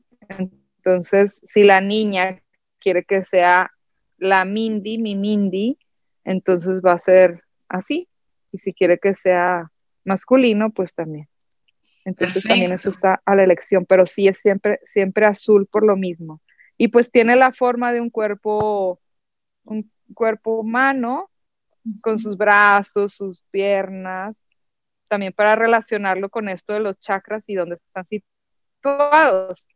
Entonces, 0.78 1.40
si 1.44 1.64
la 1.64 1.80
niña 1.80 2.42
quiere 2.78 3.04
que 3.04 3.24
sea 3.24 3.70
la 4.16 4.44
Mindy, 4.44 4.98
mi 4.98 5.16
Mindy, 5.16 5.78
entonces 6.24 6.80
va 6.84 6.92
a 6.92 6.98
ser 6.98 7.42
así. 7.68 8.08
Y 8.52 8.58
si 8.58 8.72
quiere 8.72 8.98
que 8.98 9.14
sea 9.14 9.70
masculino, 10.04 10.70
pues 10.70 10.94
también. 10.94 11.28
Entonces 12.04 12.42
también 12.42 12.72
eso 12.72 12.90
está 12.90 13.22
a 13.24 13.34
la 13.34 13.44
elección, 13.44 13.86
pero 13.86 14.06
sí 14.06 14.26
es 14.28 14.40
siempre, 14.40 14.80
siempre 14.84 15.24
azul 15.24 15.66
por 15.66 15.84
lo 15.84 15.96
mismo 15.96 16.40
y 16.82 16.88
pues 16.88 17.12
tiene 17.12 17.36
la 17.36 17.52
forma 17.52 17.92
de 17.92 18.00
un 18.00 18.10
cuerpo, 18.10 19.00
un 19.62 19.88
cuerpo 20.14 20.58
humano 20.58 21.30
con 22.02 22.18
sus 22.18 22.36
brazos, 22.36 23.14
sus 23.14 23.40
piernas, 23.52 24.44
también 25.06 25.32
para 25.32 25.54
relacionarlo 25.54 26.28
con 26.28 26.48
esto 26.48 26.72
de 26.72 26.80
los 26.80 26.98
chakras 26.98 27.48
y 27.48 27.54
dónde 27.54 27.76
están 27.76 28.04
situados. 28.04 29.68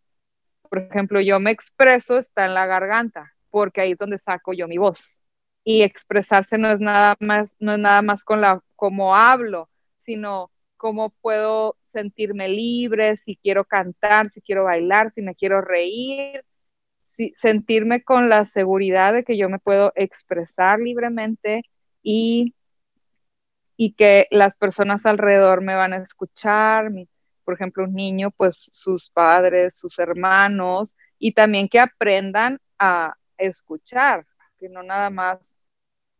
Por 0.68 0.78
ejemplo, 0.80 1.20
yo 1.20 1.38
me 1.38 1.52
expreso 1.52 2.18
está 2.18 2.44
en 2.44 2.54
la 2.54 2.66
garganta, 2.66 3.32
porque 3.50 3.82
ahí 3.82 3.92
es 3.92 3.98
donde 3.98 4.18
saco 4.18 4.52
yo 4.52 4.66
mi 4.66 4.78
voz. 4.78 5.22
Y 5.62 5.82
expresarse 5.82 6.58
no 6.58 6.72
es 6.72 6.80
nada 6.80 7.14
más, 7.20 7.54
no 7.60 7.74
es 7.74 7.78
nada 7.78 8.02
más 8.02 8.24
con 8.24 8.40
la 8.40 8.60
como 8.74 9.14
hablo, 9.14 9.70
sino 9.98 10.50
cómo 10.76 11.10
puedo 11.10 11.76
sentirme 11.84 12.48
libre, 12.48 13.16
si 13.16 13.36
quiero 13.36 13.64
cantar, 13.64 14.28
si 14.28 14.40
quiero 14.40 14.64
bailar, 14.64 15.12
si 15.14 15.22
me 15.22 15.36
quiero 15.36 15.60
reír, 15.60 16.44
sentirme 17.36 18.02
con 18.02 18.28
la 18.28 18.46
seguridad 18.46 19.12
de 19.12 19.24
que 19.24 19.36
yo 19.36 19.48
me 19.48 19.58
puedo 19.58 19.92
expresar 19.96 20.80
libremente 20.80 21.62
y, 22.02 22.54
y 23.76 23.94
que 23.94 24.26
las 24.30 24.56
personas 24.56 25.06
alrededor 25.06 25.62
me 25.62 25.74
van 25.74 25.92
a 25.92 25.98
escuchar, 25.98 26.90
por 27.44 27.54
ejemplo, 27.54 27.84
un 27.84 27.94
niño, 27.94 28.30
pues 28.32 28.70
sus 28.72 29.10
padres, 29.10 29.78
sus 29.78 29.98
hermanos, 29.98 30.96
y 31.18 31.32
también 31.32 31.68
que 31.68 31.80
aprendan 31.80 32.60
a 32.78 33.14
escuchar, 33.38 34.26
que 34.58 34.68
no 34.68 34.82
nada 34.82 35.10
más 35.10 35.56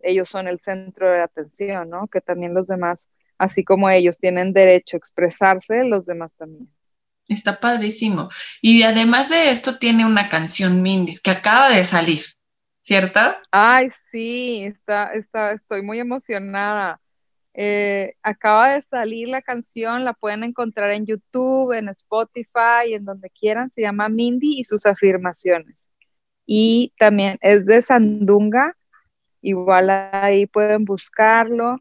ellos 0.00 0.29
son 0.29 0.49
el 0.49 0.61
centro 0.61 1.11
de 1.11 1.21
atención, 1.21 1.91
¿no? 1.91 2.09
Que 2.09 2.21
también 2.21 2.55
los 2.55 2.69
demás, 2.69 3.09
así 3.38 3.65
como 3.65 3.91
ellos 3.91 4.19
tienen 4.19 4.53
derecho 4.53 4.97
a 4.97 4.99
expresarse, 4.99 5.85
los 5.85 6.07
demás 6.07 6.33
también. 6.37 6.75
Está 7.28 7.59
padrísimo. 7.59 8.28
Y 8.61 8.83
además 8.83 9.30
de 9.30 9.50
esto 9.50 9.78
tiene 9.78 10.06
una 10.06 10.28
canción 10.28 10.83
Mindis 10.83 11.21
que 11.21 11.30
acaba 11.30 11.71
de 11.71 11.83
salir, 11.83 12.23
¿cierto? 12.80 13.21
Ay, 13.50 13.90
sí, 14.12 14.64
está, 14.64 15.12
está, 15.12 15.52
estoy 15.52 15.83
muy 15.83 15.99
emocionada. 15.99 17.00
Eh, 17.54 18.14
acaba 18.23 18.75
de 18.75 18.83
salir 18.83 19.28
la 19.28 19.42
canción, 19.42 20.04
la 20.04 20.12
pueden 20.12 20.45
encontrar 20.45 20.90
en 20.90 21.06
YouTube, 21.06 21.73
en 21.73 21.88
Spotify, 21.88 22.92
en 22.92 23.04
donde 23.04 23.30
quieran. 23.30 23.73
Se 23.75 23.80
llama 23.80 24.09
Mindy 24.09 24.61
y 24.61 24.64
sus 24.64 24.87
afirmaciones. 24.87 25.88
Y 26.45 26.92
también 26.99 27.38
es 27.40 27.66
de 27.66 27.83
Sandunga, 27.83 28.76
igual 29.40 29.90
ahí 30.12 30.47
pueden 30.47 30.85
buscarlo. 30.85 31.80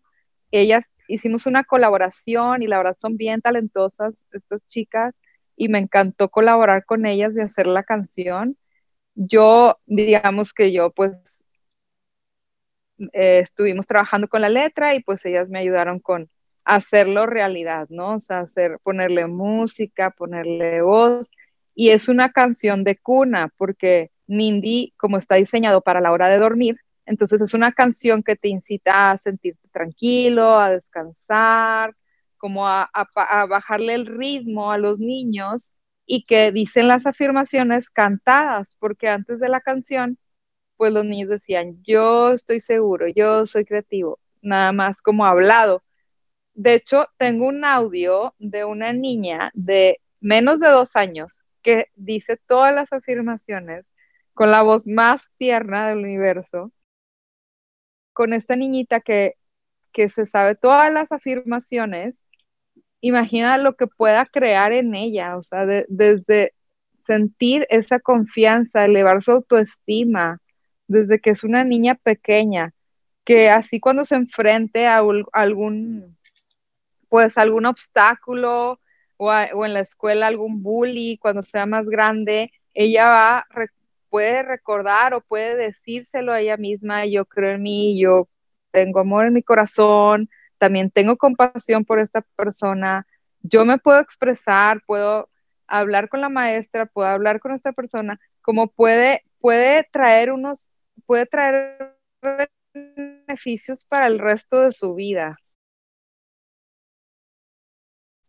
Ellas 0.49 0.85
hicimos 1.07 1.45
una 1.45 1.63
colaboración 1.63 2.63
y 2.63 2.67
la 2.67 2.77
verdad 2.77 2.97
son 2.99 3.15
bien 3.15 3.41
talentosas 3.41 4.25
estas 4.31 4.65
chicas 4.67 5.13
y 5.55 5.69
me 5.69 5.79
encantó 5.79 6.29
colaborar 6.29 6.85
con 6.85 7.05
ellas 7.05 7.37
y 7.37 7.41
hacer 7.41 7.67
la 7.67 7.83
canción. 7.83 8.57
Yo, 9.15 9.79
digamos 9.85 10.53
que 10.53 10.71
yo 10.73 10.91
pues 10.91 11.45
eh, 13.13 13.39
estuvimos 13.39 13.87
trabajando 13.87 14.27
con 14.27 14.41
la 14.41 14.49
letra 14.49 14.95
y 14.95 15.01
pues 15.01 15.25
ellas 15.25 15.49
me 15.49 15.59
ayudaron 15.59 15.99
con 15.99 16.29
hacerlo 16.65 17.25
realidad, 17.27 17.87
¿no? 17.89 18.15
O 18.15 18.19
sea, 18.19 18.39
hacer, 18.41 18.79
ponerle 18.83 19.27
música, 19.27 20.11
ponerle 20.11 20.81
voz. 20.81 21.29
Y 21.75 21.89
es 21.91 22.09
una 22.09 22.31
canción 22.31 22.83
de 22.83 22.97
cuna, 22.97 23.49
porque 23.57 24.11
Nindy, 24.27 24.93
como 24.97 25.17
está 25.17 25.35
diseñado 25.35 25.81
para 25.81 26.01
la 26.01 26.11
hora 26.11 26.29
de 26.29 26.39
dormir, 26.39 26.77
entonces 27.05 27.41
es 27.41 27.53
una 27.53 27.71
canción 27.71 28.23
que 28.23 28.35
te 28.35 28.47
incita 28.49 29.11
a 29.11 29.17
sentirte 29.17 29.67
tranquilo, 29.71 30.59
a 30.59 30.71
descansar, 30.71 31.95
como 32.37 32.67
a, 32.67 32.89
bajarle 33.49 33.93
el 33.95 34.05
ritmo 34.05 34.71
a 34.71 34.77
los 34.77 34.99
niños 34.99 35.73
y 36.05 36.23
que 36.25 36.51
dicen 36.51 36.87
las 36.87 37.05
afirmaciones 37.05 37.89
cantadas, 37.89 38.75
porque 38.79 39.09
antes 39.09 39.39
de 39.39 39.49
la 39.49 39.61
canción, 39.61 40.17
pues 40.77 40.93
los 40.93 41.05
niños 41.05 41.29
decían, 41.29 41.81
yo 41.83 42.31
estoy 42.33 42.59
seguro, 42.59 43.07
yo 43.07 43.45
soy 43.45 43.65
creativo, 43.65 44.19
nada 44.41 44.71
más 44.71 45.01
como 45.01 45.25
hablado. 45.25 45.83
De 46.53 46.75
hecho, 46.75 47.07
tengo 47.17 47.47
un 47.47 47.65
audio 47.65 48.35
de 48.39 48.65
una 48.65 48.93
niña 48.93 49.51
de 49.53 49.99
menos 50.19 50.59
de 50.59 50.69
dos 50.69 50.95
años 50.95 51.41
que 51.63 51.87
dice 51.95 52.37
todas 52.47 52.73
las 52.73 52.93
afirmaciones 52.93 53.85
con 54.33 54.51
la 54.51 54.61
voz 54.61 54.87
más 54.87 55.31
tierna 55.37 55.89
del 55.89 55.99
universo, 55.99 56.71
con 58.13 58.33
esta 58.33 58.55
niñita 58.55 59.01
que, 59.01 59.35
que 59.93 60.09
se 60.09 60.25
sabe 60.25 60.55
todas 60.55 60.91
las 60.93 61.11
afirmaciones 61.11 62.15
imagina 63.07 63.57
lo 63.59 63.75
que 63.75 63.85
pueda 63.85 64.25
crear 64.25 64.73
en 64.73 64.95
ella, 64.95 65.37
o 65.37 65.43
sea, 65.43 65.65
desde 65.65 66.53
sentir 67.05 67.67
esa 67.69 67.99
confianza, 67.99 68.83
elevar 68.83 69.21
su 69.21 69.31
autoestima, 69.31 70.39
desde 70.87 71.19
que 71.19 71.29
es 71.29 71.43
una 71.43 71.63
niña 71.63 71.93
pequeña, 71.95 72.73
que 73.23 73.49
así 73.49 73.79
cuando 73.79 74.05
se 74.05 74.15
enfrente 74.15 74.87
a 74.87 75.03
algún, 75.33 76.17
pues 77.07 77.37
algún 77.37 77.67
obstáculo 77.67 78.79
o, 79.17 79.31
en 79.31 79.73
la 79.73 79.81
escuela 79.81 80.25
algún 80.25 80.63
bully, 80.63 81.19
cuando 81.19 81.43
sea 81.43 81.67
más 81.67 81.87
grande, 81.87 82.51
ella 82.73 83.07
va, 83.07 83.47
puede 84.09 84.41
recordar 84.41 85.13
o 85.13 85.21
puede 85.21 85.55
decírselo 85.55 86.33
a 86.33 86.41
ella 86.41 86.57
misma, 86.57 87.05
yo 87.05 87.25
creo 87.25 87.53
en 87.53 87.61
mí, 87.61 87.99
yo 87.99 88.27
tengo 88.71 88.99
amor 88.99 89.27
en 89.27 89.33
mi 89.33 89.43
corazón, 89.43 90.27
también 90.65 90.89
tengo 90.89 91.15
compasión 91.15 91.85
por 91.85 91.99
esta 91.99 92.21
persona, 92.35 93.05
yo 93.43 93.65
me 93.65 93.77
puedo 93.77 93.99
expresar, 93.99 94.81
puedo 94.87 95.29
hablar 95.67 96.09
con 96.09 96.21
la 96.21 96.29
maestra, 96.29 96.87
puedo 96.87 97.07
hablar 97.07 97.39
con 97.39 97.51
esta 97.51 97.71
persona, 97.71 98.19
como 98.41 98.65
puede, 98.65 99.21
puede 99.39 99.87
traer 99.91 100.31
unos, 100.31 100.71
puede 101.05 101.27
traer 101.27 101.95
beneficios 102.73 103.85
para 103.85 104.07
el 104.07 104.17
resto 104.17 104.61
de 104.61 104.71
su 104.71 104.95
vida. 104.95 105.37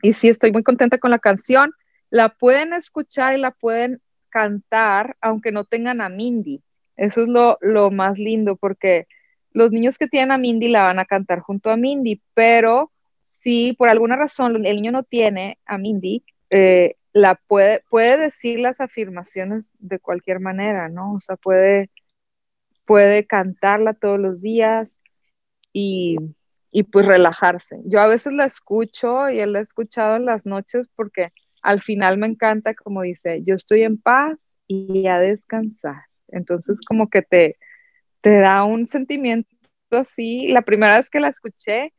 Y 0.02 0.12
sí, 0.12 0.28
estoy 0.28 0.52
muy 0.52 0.62
contenta 0.62 0.99
con 0.99 1.11
la 1.11 1.19
canción. 1.19 1.73
La 2.11 2.28
pueden 2.28 2.75
escuchar 2.75 3.35
y 3.35 3.40
la 3.40 3.52
pueden 3.52 4.02
cantar, 4.28 5.16
aunque 5.23 5.52
no 5.52 5.64
tengan 5.64 6.02
a 6.02 6.11
Mindy. 6.11 6.62
Eso 6.99 7.23
es 7.23 7.28
lo, 7.28 7.57
lo 7.62 7.90
más 7.90 8.19
lindo, 8.19 8.57
porque 8.57 9.07
los 9.56 9.72
niños 9.72 9.96
que 9.96 10.06
tienen 10.06 10.32
a 10.32 10.38
Mindy 10.38 10.68
la 10.68 10.82
van 10.82 10.98
a 10.98 11.06
cantar 11.06 11.40
junto 11.40 11.70
a 11.70 11.78
Mindy, 11.78 12.20
pero 12.34 12.92
si 13.40 13.72
por 13.72 13.88
alguna 13.88 14.14
razón 14.14 14.66
el 14.66 14.76
niño 14.76 14.92
no 14.92 15.02
tiene 15.02 15.58
a 15.64 15.78
Mindy, 15.78 16.22
eh, 16.50 16.96
la 17.14 17.36
puede, 17.36 17.82
puede 17.88 18.18
decir 18.18 18.60
las 18.60 18.82
afirmaciones 18.82 19.72
de 19.78 19.98
cualquier 19.98 20.40
manera, 20.40 20.90
¿no? 20.90 21.14
O 21.14 21.20
sea, 21.20 21.36
puede, 21.36 21.90
puede 22.84 23.26
cantarla 23.26 23.94
todos 23.94 24.20
los 24.20 24.42
días 24.42 24.98
y, 25.72 26.18
y 26.70 26.82
pues 26.82 27.06
relajarse. 27.06 27.80
Yo 27.86 28.02
a 28.02 28.08
veces 28.08 28.34
la 28.34 28.44
escucho 28.44 29.30
y 29.30 29.38
él 29.38 29.54
la 29.54 29.60
he 29.60 29.62
escuchado 29.62 30.16
en 30.16 30.26
las 30.26 30.44
noches 30.44 30.90
porque 30.94 31.32
al 31.62 31.80
final 31.80 32.18
me 32.18 32.26
encanta 32.26 32.75
como 32.75 33.00
dice, 33.00 33.40
yo 33.42 33.54
estoy 33.54 33.84
en 33.84 33.96
paz 33.96 34.54
y 34.66 35.06
a 35.06 35.18
descansar. 35.18 36.02
Entonces 36.28 36.82
como 36.86 37.08
que 37.08 37.22
te, 37.22 37.56
te 38.26 38.40
da 38.40 38.64
un 38.64 38.88
sentimiento 38.88 39.49
así. 39.92 40.49
La 40.49 40.62
primera 40.62 40.97
vez 40.97 41.09
que 41.11 41.21
la 41.21 41.28
escuché, 41.28 41.95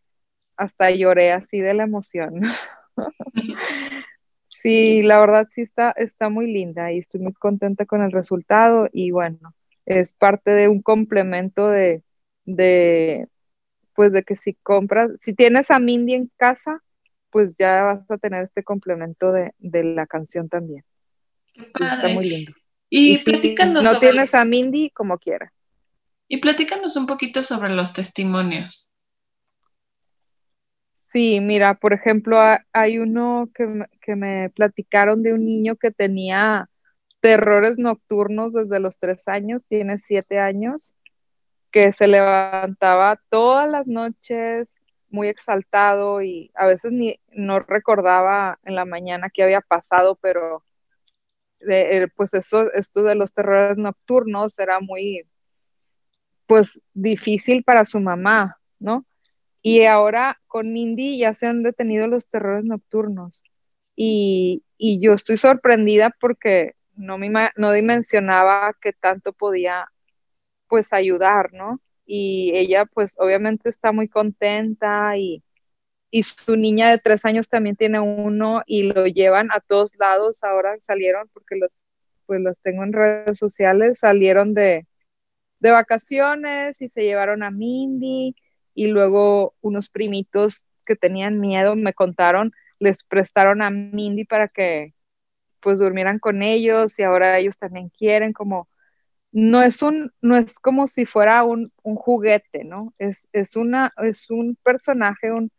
hasta 0.58 0.92
lloré 0.92 1.32
así 1.32 1.62
de 1.62 1.74
la 1.74 1.84
emoción. 1.84 2.42
sí, 4.50 5.04
la 5.04 5.22
verdad 5.22 5.48
sí 5.56 5.62
está, 5.62 5.92
está 5.92 6.28
muy 6.28 6.52
linda 6.52 6.92
y 6.92 6.98
estoy 6.98 7.22
muy 7.22 7.32
contenta 7.32 7.86
con 7.86 8.02
el 8.02 8.12
resultado 8.12 8.90
y 8.92 9.12
bueno, 9.12 9.56
es 9.86 10.12
parte 10.12 10.52
de 10.52 10.68
un 10.68 10.82
complemento 10.82 11.70
de, 11.70 12.04
de 12.44 13.30
pues 13.96 14.12
de 14.12 14.24
que 14.24 14.36
si 14.36 14.54
compras, 14.56 15.12
si 15.22 15.34
tienes 15.34 15.72
a 15.72 15.80
Mindy 15.80 16.14
en 16.14 16.30
casa, 16.36 16.84
pues 17.30 17.56
ya 17.56 17.84
vas 17.84 18.12
a 18.12 18.18
tener 18.18 18.44
este 18.44 18.66
complemento 18.66 19.32
de, 19.32 19.54
la 19.62 20.06
canción 20.08 20.50
también. 20.50 20.84
Está 21.56 22.10
muy 22.10 22.28
lindo. 22.28 22.52
Y, 22.90 23.20
platícanos. 23.20 23.82
no 23.82 23.98
tienes 23.98 24.36
a 24.36 24.44
Mindy 24.44 24.90
como 24.90 25.20
quiera. 25.20 25.54
Y 26.28 26.38
platícanos 26.38 26.96
un 26.96 27.08
poquito 27.08 27.44
sobre 27.44 27.70
los 27.70 27.94
testimonios. 27.94 28.92
Sí, 31.04 31.40
mira, 31.40 31.76
por 31.76 31.94
ejemplo, 31.94 32.38
hay 32.74 33.00
uno 33.00 33.50
que, 33.54 33.86
que 34.02 34.16
me 34.16 34.50
platicaron 34.50 35.24
de 35.24 35.34
un 35.34 35.46
niño 35.46 35.78
que 35.78 35.92
tenía 35.92 36.70
terrores 37.22 37.78
nocturnos 37.78 38.54
desde 38.54 38.80
los 38.80 39.00
tres 39.00 39.28
años, 39.28 39.66
tiene 39.66 40.00
siete 40.00 40.40
años, 40.40 40.94
que 41.72 41.94
se 41.94 42.08
levantaba 42.08 43.22
todas 43.30 43.70
las 43.70 43.88
noches 43.88 44.76
muy 45.10 45.28
exaltado 45.28 46.22
y 46.22 46.52
a 46.56 46.66
veces 46.66 46.92
ni 46.92 47.20
no 47.30 47.60
recordaba 47.60 48.60
en 48.64 48.76
la 48.76 48.86
mañana 48.86 49.30
qué 49.34 49.44
había 49.44 49.62
pasado, 49.62 50.18
pero 50.22 50.64
eh, 51.70 52.08
pues 52.16 52.34
eso, 52.34 52.72
esto 52.74 53.04
de 53.04 53.16
los 53.16 53.34
terrores 53.34 53.78
nocturnos 53.78 54.60
era 54.60 54.80
muy, 54.80 55.26
pues 56.48 56.82
difícil 56.94 57.64
para 57.64 57.86
su 57.86 58.00
mamá, 58.00 58.58
¿no? 58.80 59.06
Y 59.62 59.86
ahora 59.86 60.40
con 60.48 60.74
Mindy 60.74 61.20
ya 61.20 61.34
se 61.34 61.48
han 61.48 61.64
detenido 61.64 62.08
los 62.08 62.30
terrores 62.30 62.66
nocturnos 62.66 63.44
y, 63.96 64.64
y 64.78 65.00
yo 65.00 65.14
estoy 65.14 65.38
sorprendida 65.38 66.12
porque 66.20 66.76
no, 66.96 67.18
me, 67.18 67.30
no 67.56 67.72
dimensionaba 67.74 68.76
que 68.82 68.94
tanto 68.94 69.34
podía 69.34 69.88
pues 70.68 70.94
ayudar, 70.94 71.54
¿no? 71.54 71.82
y 72.08 72.52
ella 72.56 72.86
pues 72.86 73.16
obviamente 73.20 73.70
está 73.70 73.92
muy 73.92 74.08
contenta 74.08 75.18
y, 75.18 75.44
y 76.10 76.24
su 76.24 76.56
niña 76.56 76.90
de 76.90 77.00
tres 77.00 77.26
años 77.26 77.50
también 77.50 77.76
tiene 77.76 78.00
uno 78.00 78.64
y 78.66 78.84
lo 78.84 79.06
llevan 79.08 79.52
a 79.52 79.60
todos 79.60 79.92
lados. 79.98 80.44
Ahora 80.44 80.80
salieron, 80.80 81.30
porque 81.34 81.58
los, 81.58 81.84
pues 82.26 82.40
los 82.42 82.62
tengo 82.62 82.84
en 82.84 82.94
redes 82.94 83.38
sociales, 83.38 84.00
salieron 84.00 84.54
de, 84.54 84.88
de 85.60 85.72
vacaciones 85.72 86.82
y 86.82 86.90
se 86.90 87.04
llevaron 87.04 87.44
a 87.44 87.52
Mindy 87.52 88.36
y 88.74 88.88
luego 88.88 89.56
unos 89.62 89.90
primitos 89.90 90.66
que 90.86 90.96
tenían 90.96 91.40
miedo 91.40 91.76
me 91.76 91.94
contaron, 91.94 92.52
les 92.80 93.04
prestaron 93.04 93.62
a 93.62 93.70
Mindy 93.70 94.26
para 94.26 94.48
que 94.48 94.94
pues 95.62 95.80
durmieran 95.80 96.20
con 96.20 96.44
ellos 96.44 96.98
y 97.00 97.04
ahora 97.04 97.40
ellos 97.40 97.58
también 97.58 97.90
quieren 97.90 98.34
como 98.34 98.70
no 99.32 99.62
es 99.62 99.82
un, 99.82 100.12
no 100.22 100.38
es 100.38 100.58
como 100.60 100.88
si 100.88 101.06
fuera 101.06 101.44
un, 101.44 101.72
juguete, 101.84 102.64
¿no? 102.64 102.94
Es, 102.98 103.30
una, 103.56 103.94
es 104.04 104.30
un 104.30 104.58
personaje, 104.64 105.32
un, 105.32 105.52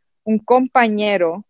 compañero 0.45 1.47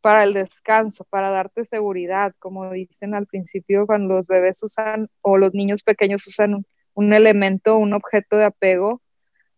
para 0.00 0.24
el 0.24 0.34
descanso, 0.34 1.04
para 1.04 1.30
darte 1.30 1.64
seguridad, 1.66 2.34
como 2.38 2.70
dicen 2.72 3.14
al 3.14 3.26
principio 3.26 3.86
cuando 3.86 4.14
los 4.14 4.26
bebés 4.26 4.62
usan 4.62 5.08
o 5.20 5.36
los 5.38 5.54
niños 5.54 5.82
pequeños 5.82 6.26
usan 6.26 6.64
un, 6.96 7.12
elemento, 7.12 7.78
un 7.78 7.94
objeto 7.94 8.36
de 8.36 8.46
apego, 8.46 9.02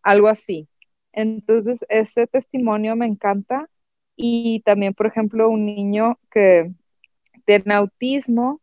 algo 0.02 0.28
así. 0.28 0.68
Entonces, 1.12 1.86
ese 1.88 2.26
testimonio 2.26 2.96
me 2.96 3.06
encanta 3.06 3.68
y 4.16 4.60
también, 4.66 4.94
por 4.94 5.06
ejemplo, 5.06 5.48
un 5.48 5.64
niño 5.66 6.18
que 6.30 6.72
tiene 7.46 7.74
autismo, 7.74 8.60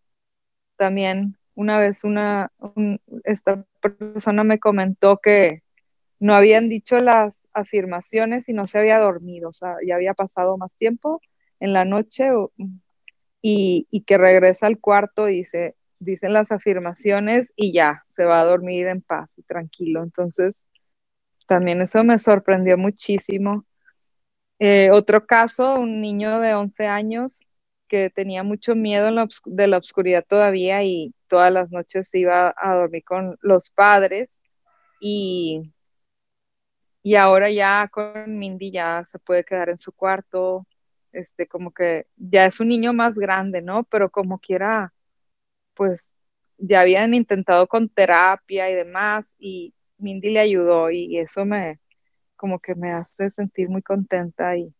también 0.78 1.38
una 1.56 1.80
vez 1.80 2.04
una, 2.04 2.52
esta 3.24 3.66
persona 3.82 4.44
me 4.44 4.60
comentó 4.60 5.18
que 5.18 5.64
no 6.20 6.36
habían 6.36 6.70
dicho 6.70 6.98
las 6.98 7.48
afirmaciones 7.54 8.50
y 8.50 8.54
no 8.54 8.68
se 8.68 8.80
había 8.80 9.00
dormido, 9.00 9.50
o 9.50 9.54
sea, 9.54 9.78
ya 9.86 9.96
había 9.96 10.14
pasado 10.14 10.58
más 10.58 10.76
tiempo 10.76 11.22
en 11.60 11.74
la 11.74 11.86
noche 11.86 12.30
y, 13.42 14.04
que 14.06 14.18
regresa 14.18 14.68
al 14.68 14.80
cuarto 14.80 15.30
y 15.30 15.38
dice, 15.38 15.76
dicen 16.06 16.34
las 16.34 16.52
afirmaciones 16.52 17.52
y 17.56 17.74
ya, 17.74 18.06
se 18.15 18.26
va 18.26 18.41
a 18.41 18.46
dormir 18.46 18.88
en 18.88 19.02
paz 19.02 19.34
y 19.38 19.44
tranquilo. 19.44 20.04
Entonces, 20.04 20.56
también 21.48 21.82
eso 21.82 22.04
me 22.04 22.20
sorprendió 22.20 22.78
muchísimo. 22.78 23.65
Eh, 24.60 24.89
otro 24.91 25.26
caso, 25.26 25.76
un 25.80 26.02
niño 26.02 26.39
de 26.39 26.56
11 26.56 26.88
años 26.88 27.41
que 27.88 28.10
tenía 28.10 28.44
mucho 28.44 28.76
miedo 28.76 29.12
de 29.46 29.68
la 29.68 29.78
oscuridad 29.78 30.26
todavía 30.28 30.84
y 30.84 31.13
todas 31.28 31.52
las 31.52 31.72
noches 31.72 32.13
iba 32.15 32.54
a 32.58 32.76
dormir 32.76 33.04
con 33.04 33.38
los 33.41 33.70
padres 33.72 34.41
y, 35.00 35.72
y 37.04 37.15
ahora 37.15 37.52
ya 37.52 37.88
con 37.91 38.38
Mindy 38.39 38.72
ya 38.72 39.04
se 39.06 39.20
puede 39.20 39.44
quedar 39.44 39.70
en 39.70 39.78
su 39.78 39.91
cuarto, 39.91 40.65
este, 41.12 41.48
como 41.48 41.72
que 41.72 42.08
ya 42.18 42.46
es 42.46 42.60
un 42.60 42.70
niño 42.70 42.94
más 42.94 43.15
grande, 43.15 43.62
¿no? 43.62 43.84
Pero 43.86 44.10
como 44.10 44.39
quiera, 44.39 44.94
pues 45.76 46.16
ya 46.58 46.82
habían 46.82 47.14
intentado 47.14 47.68
con 47.68 47.90
terapia 47.90 48.70
y 48.70 48.76
demás 48.76 49.36
y 49.40 49.74
Mindy 49.98 50.32
le 50.32 50.40
ayudó 50.40 50.92
y 50.92 51.18
eso 51.18 51.46
me, 51.46 51.80
como 52.36 52.60
que 52.60 52.76
me 52.76 52.92
hace 52.92 53.30
sentir 53.30 53.70
muy 53.70 53.82
contenta 53.82 54.58
y 54.58 54.74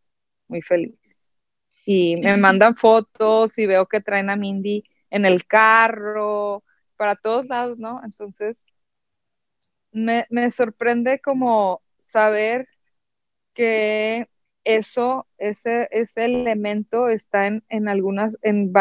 muy 0.48 0.62
feliz. 0.62 0.96
Y 1.86 2.18
me 2.18 2.36
mandan 2.38 2.76
fotos 2.76 3.58
y 3.60 3.68
veo 3.68 3.86
que 3.88 4.02
traen 4.02 4.30
a 4.30 4.36
Mindy 4.36 4.84
en 5.12 5.26
el 5.26 5.46
carro, 5.46 6.64
para 6.96 7.16
todos 7.16 7.46
lados, 7.48 7.78
¿no? 7.78 8.02
Entonces, 8.04 8.58
me, 9.92 10.52
sorprende 10.52 11.20
como 11.20 11.82
saber 12.00 12.68
que 13.54 14.28
eso, 14.66 15.28
ese, 15.38 15.88
ese 15.92 16.26
elemento 16.26 17.08
está 17.08 17.48
en, 17.48 17.88
algunas, 17.88 18.36
en, 18.42 18.74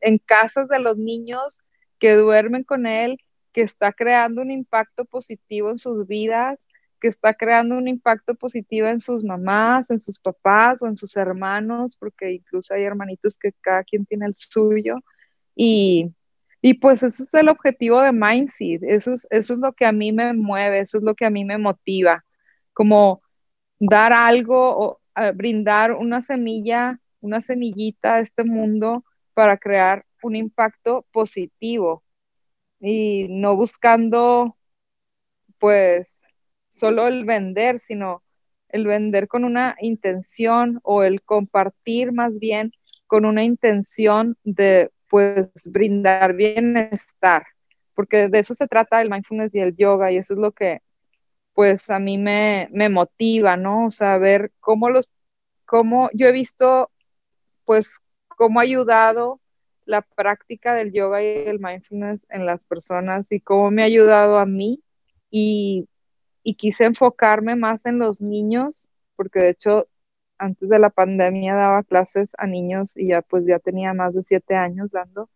en, 0.00 0.18
casas 0.18 0.68
de 0.68 0.80
los 0.80 0.98
niños 0.98 1.60
que 1.98 2.14
duermen 2.14 2.64
con 2.64 2.86
él, 2.86 3.18
que 3.52 3.62
está 3.62 3.92
creando 3.92 4.42
un 4.42 4.50
impacto 4.50 5.04
positivo 5.04 5.70
en 5.70 5.78
sus 5.78 6.06
vidas, 6.06 6.66
que 7.00 7.08
está 7.08 7.32
creando 7.34 7.78
un 7.78 7.88
impacto 7.88 8.34
positivo 8.34 8.88
en 8.88 9.00
sus 9.00 9.24
mamás, 9.24 9.90
en 9.90 10.00
sus 10.00 10.18
papás 10.18 10.82
o 10.82 10.86
en 10.86 10.96
sus 10.96 11.16
hermanos, 11.16 11.96
porque 11.96 12.32
incluso 12.32 12.74
hay 12.74 12.82
hermanitos 12.82 13.38
que 13.38 13.52
cada 13.60 13.84
quien 13.84 14.04
tiene 14.06 14.26
el 14.26 14.34
suyo. 14.36 14.96
Y, 15.54 16.12
y 16.60 16.74
pues 16.74 17.02
eso 17.02 17.22
es 17.22 17.34
el 17.34 17.48
objetivo 17.48 18.00
de 18.02 18.12
Mindseed, 18.12 18.84
eso 18.84 19.12
es, 19.12 19.26
eso 19.30 19.54
es 19.54 19.60
lo 19.60 19.72
que 19.72 19.86
a 19.86 19.92
mí 19.92 20.12
me 20.12 20.32
mueve, 20.34 20.80
eso 20.80 20.98
es 20.98 21.04
lo 21.04 21.14
que 21.14 21.24
a 21.24 21.30
mí 21.30 21.44
me 21.44 21.58
motiva, 21.58 22.24
como 22.72 23.22
dar 23.78 24.12
algo 24.12 24.99
brindar 25.34 25.92
una 25.92 26.22
semilla, 26.22 26.98
una 27.20 27.40
semillita 27.40 28.16
a 28.16 28.20
este 28.20 28.44
mundo 28.44 29.04
para 29.34 29.58
crear 29.58 30.04
un 30.22 30.36
impacto 30.36 31.06
positivo 31.12 32.02
y 32.80 33.26
no 33.28 33.56
buscando 33.56 34.56
pues 35.58 36.22
solo 36.68 37.06
el 37.06 37.24
vender, 37.24 37.80
sino 37.80 38.22
el 38.68 38.86
vender 38.86 39.28
con 39.28 39.44
una 39.44 39.76
intención 39.80 40.80
o 40.82 41.02
el 41.02 41.22
compartir 41.22 42.12
más 42.12 42.38
bien 42.38 42.72
con 43.06 43.24
una 43.24 43.44
intención 43.44 44.36
de 44.44 44.90
pues 45.08 45.48
brindar 45.66 46.34
bienestar, 46.34 47.44
porque 47.94 48.28
de 48.28 48.38
eso 48.38 48.54
se 48.54 48.68
trata 48.68 49.02
el 49.02 49.10
mindfulness 49.10 49.54
y 49.54 49.60
el 49.60 49.76
yoga 49.76 50.12
y 50.12 50.18
eso 50.18 50.34
es 50.34 50.40
lo 50.40 50.52
que 50.52 50.80
pues 51.60 51.90
a 51.90 51.98
mí 51.98 52.16
me, 52.16 52.68
me 52.72 52.88
motiva, 52.88 53.58
¿no? 53.58 53.84
O 53.84 53.90
sea, 53.90 54.16
ver 54.16 54.50
cómo 54.60 54.88
los, 54.88 55.12
cómo 55.66 56.08
yo 56.14 56.26
he 56.26 56.32
visto 56.32 56.90
pues 57.66 57.98
cómo 58.28 58.60
ha 58.60 58.62
ayudado 58.62 59.42
la 59.84 60.00
práctica 60.00 60.72
del 60.72 60.90
yoga 60.90 61.22
y 61.22 61.26
el 61.26 61.60
mindfulness 61.60 62.26
en 62.30 62.46
las 62.46 62.64
personas 62.64 63.30
y 63.30 63.40
cómo 63.40 63.70
me 63.70 63.82
ha 63.82 63.84
ayudado 63.84 64.38
a 64.38 64.46
mí 64.46 64.82
y, 65.30 65.86
quise 66.56 66.86
enfocarme 66.86 67.56
más 67.56 67.84
en 67.84 67.98
los 67.98 68.22
niños, 68.22 68.88
porque 69.14 69.40
de 69.40 69.50
hecho 69.50 69.86
antes 70.38 70.66
de 70.66 70.78
la 70.78 70.88
pandemia 70.88 71.54
daba 71.54 71.82
clases 71.82 72.30
a 72.38 72.46
niños 72.46 72.96
y 72.96 73.08
ya 73.08 73.20
pues 73.20 73.44
ya 73.44 73.58
tenía 73.58 73.92
más 73.92 74.14
de 74.14 74.22
siete 74.22 74.54
años 74.54 74.92
dando. 74.92 75.28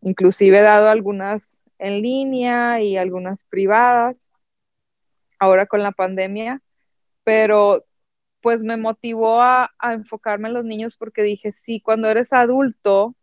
Inclusive 0.00 0.58
he 0.58 0.62
dado 0.62 0.88
algunas 0.88 1.62
en 1.78 2.00
línea 2.00 2.80
y 2.80 2.96
algunas 2.96 3.44
privadas, 3.44 4.30
ahora 5.38 5.66
con 5.66 5.82
la 5.82 5.92
pandemia, 5.92 6.62
pero 7.24 7.84
pues 8.40 8.62
me 8.62 8.76
motivó 8.76 9.40
a, 9.42 9.70
enfocarme 9.92 10.48
en 10.48 10.54
los 10.54 10.64
niños 10.64 10.96
porque 10.96 11.22
dije, 11.22 11.52
sí, 11.52 11.80
cuando 11.80 12.08
eres 12.08 12.32
adulto, 12.32 13.16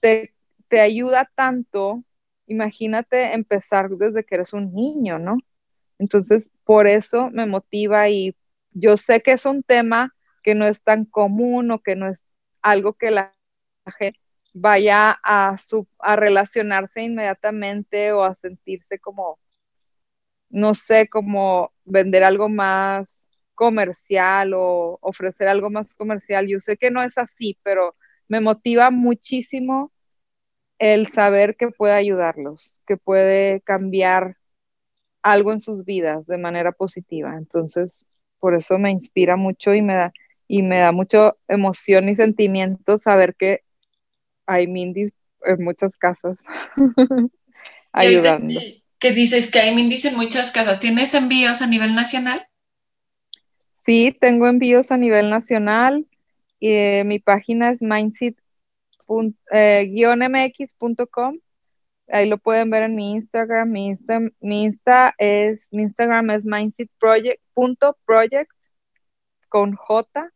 te, 0.00 0.34
te 0.68 0.80
ayuda 0.80 1.30
tanto 1.34 2.04
imagínate 2.46 3.34
empezar 3.34 3.90
desde 3.90 4.24
que 4.24 4.34
eres 4.36 4.52
un 4.52 4.74
niño, 4.74 5.18
¿no? 5.18 5.38
Entonces, 5.98 6.50
por 6.64 6.86
eso 6.86 7.30
me 7.30 7.46
motiva 7.46 8.08
y 8.08 8.36
yo 8.72 8.96
sé 8.96 9.20
que 9.22 9.32
es 9.32 9.46
un 9.46 9.62
tema 9.62 10.14
que 10.42 10.54
no 10.54 10.66
es 10.66 10.82
tan 10.82 11.04
común 11.04 11.70
o 11.70 11.80
que 11.80 11.96
no 11.96 12.08
es 12.08 12.24
algo 12.62 12.94
que 12.94 13.10
la 13.10 13.34
gente 13.98 14.18
vaya 14.52 15.18
a, 15.22 15.56
a 15.98 16.16
relacionarse 16.16 17.02
inmediatamente 17.02 18.12
o 18.12 18.24
a 18.24 18.34
sentirse 18.34 18.98
como, 18.98 19.38
no 20.54 20.74
sé, 20.74 21.08
como 21.08 21.72
vender 21.84 22.22
algo 22.24 22.48
más 22.48 23.26
comercial 23.54 24.52
o 24.54 24.98
ofrecer 25.02 25.48
algo 25.48 25.68
más 25.68 25.94
comercial. 25.94 26.46
Yo 26.46 26.60
sé 26.60 26.76
que 26.76 26.90
no 26.92 27.02
es 27.02 27.18
así, 27.18 27.58
pero 27.64 27.96
me 28.28 28.40
motiva 28.40 28.90
muchísimo 28.90 29.92
el 30.78 31.08
saber 31.12 31.56
que 31.56 31.68
puede 31.70 31.94
ayudarlos, 31.94 32.80
que 32.86 32.96
puede 32.96 33.62
cambiar 33.62 34.36
algo 35.22 35.52
en 35.52 35.60
sus 35.60 35.84
vidas 35.84 36.26
de 36.26 36.38
manera 36.38 36.70
positiva. 36.70 37.36
Entonces, 37.36 38.06
por 38.38 38.54
eso 38.54 38.78
me 38.78 38.92
inspira 38.92 39.36
mucho 39.36 39.74
y 39.74 39.82
me 39.82 39.96
da, 39.96 40.12
y 40.46 40.62
me 40.62 40.78
da 40.78 40.92
mucho 40.92 41.36
emoción 41.48 42.08
y 42.08 42.16
sentimiento 42.16 42.96
saber 42.96 43.34
que 43.34 43.62
hay 44.46 44.68
Mindis 44.68 45.12
en 45.44 45.64
muchas 45.64 45.96
casas 45.96 46.38
ayudando. 47.92 48.60
¿Qué 49.04 49.12
dices 49.12 49.50
que 49.50 49.58
hay 49.58 49.74
Mindis 49.74 50.06
en 50.06 50.16
muchas 50.16 50.50
casas? 50.50 50.80
¿Tienes 50.80 51.12
envíos 51.12 51.60
a 51.60 51.66
nivel 51.66 51.94
nacional? 51.94 52.48
Sí, 53.84 54.16
tengo 54.18 54.46
envíos 54.46 54.90
a 54.90 54.96
nivel 54.96 55.28
nacional. 55.28 56.06
Eh, 56.58 57.04
mi 57.04 57.18
página 57.18 57.70
es 57.70 57.82
Mindset 57.82 58.34
eh. 59.06 59.86
Ahí 62.08 62.28
lo 62.30 62.38
pueden 62.38 62.70
ver 62.70 62.84
en 62.84 62.94
mi 62.94 63.12
Instagram. 63.12 63.70
Mi, 63.70 63.88
Insta, 63.88 64.20
mi, 64.40 64.64
Insta 64.64 65.14
es, 65.18 65.60
mi 65.70 65.82
Instagram 65.82 66.30
es 66.30 66.46
mindsetproject.project 66.46 68.50
con 69.50 69.76
J. 69.76 70.30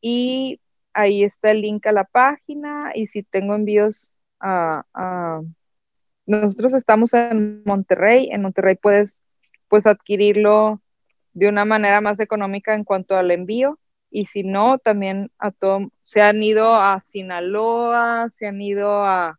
Y 0.00 0.62
ahí 0.94 1.24
está 1.24 1.50
el 1.50 1.60
link 1.60 1.86
a 1.86 1.92
la 1.92 2.04
página. 2.04 2.92
Y 2.94 3.08
si 3.08 3.22
tengo 3.22 3.54
envíos 3.54 4.14
a, 4.40 5.42
nosotros 6.28 6.74
estamos 6.74 7.14
en 7.14 7.62
Monterrey. 7.64 8.28
En 8.30 8.42
Monterrey 8.42 8.76
puedes 8.76 9.20
pues 9.68 9.86
adquirirlo 9.86 10.80
de 11.32 11.48
una 11.48 11.64
manera 11.64 12.00
más 12.00 12.20
económica 12.20 12.74
en 12.74 12.84
cuanto 12.84 13.16
al 13.16 13.30
envío 13.30 13.78
y 14.10 14.26
si 14.26 14.42
no, 14.42 14.78
también 14.78 15.30
a 15.38 15.52
se 16.02 16.22
han 16.22 16.42
ido 16.42 16.74
a 16.74 17.02
Sinaloa, 17.04 18.28
se 18.30 18.46
han 18.46 18.60
ido 18.60 19.04
a, 19.04 19.38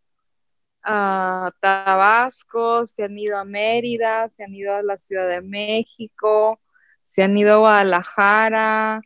a 0.84 1.52
Tabasco, 1.62 2.88
se 2.88 3.04
han 3.04 3.18
ido 3.18 3.38
a 3.38 3.46
Mérida, 3.46 4.30
se 4.30 4.44
han 4.44 4.54
ido 4.54 4.76
a 4.76 4.84
la 4.84 4.98
Ciudad 4.98 5.28
de 5.28 5.42
México, 5.42 6.60
se 7.06 7.24
han 7.24 7.38
ido 7.38 7.56
a 7.56 7.60
Guadalajara, 7.60 9.02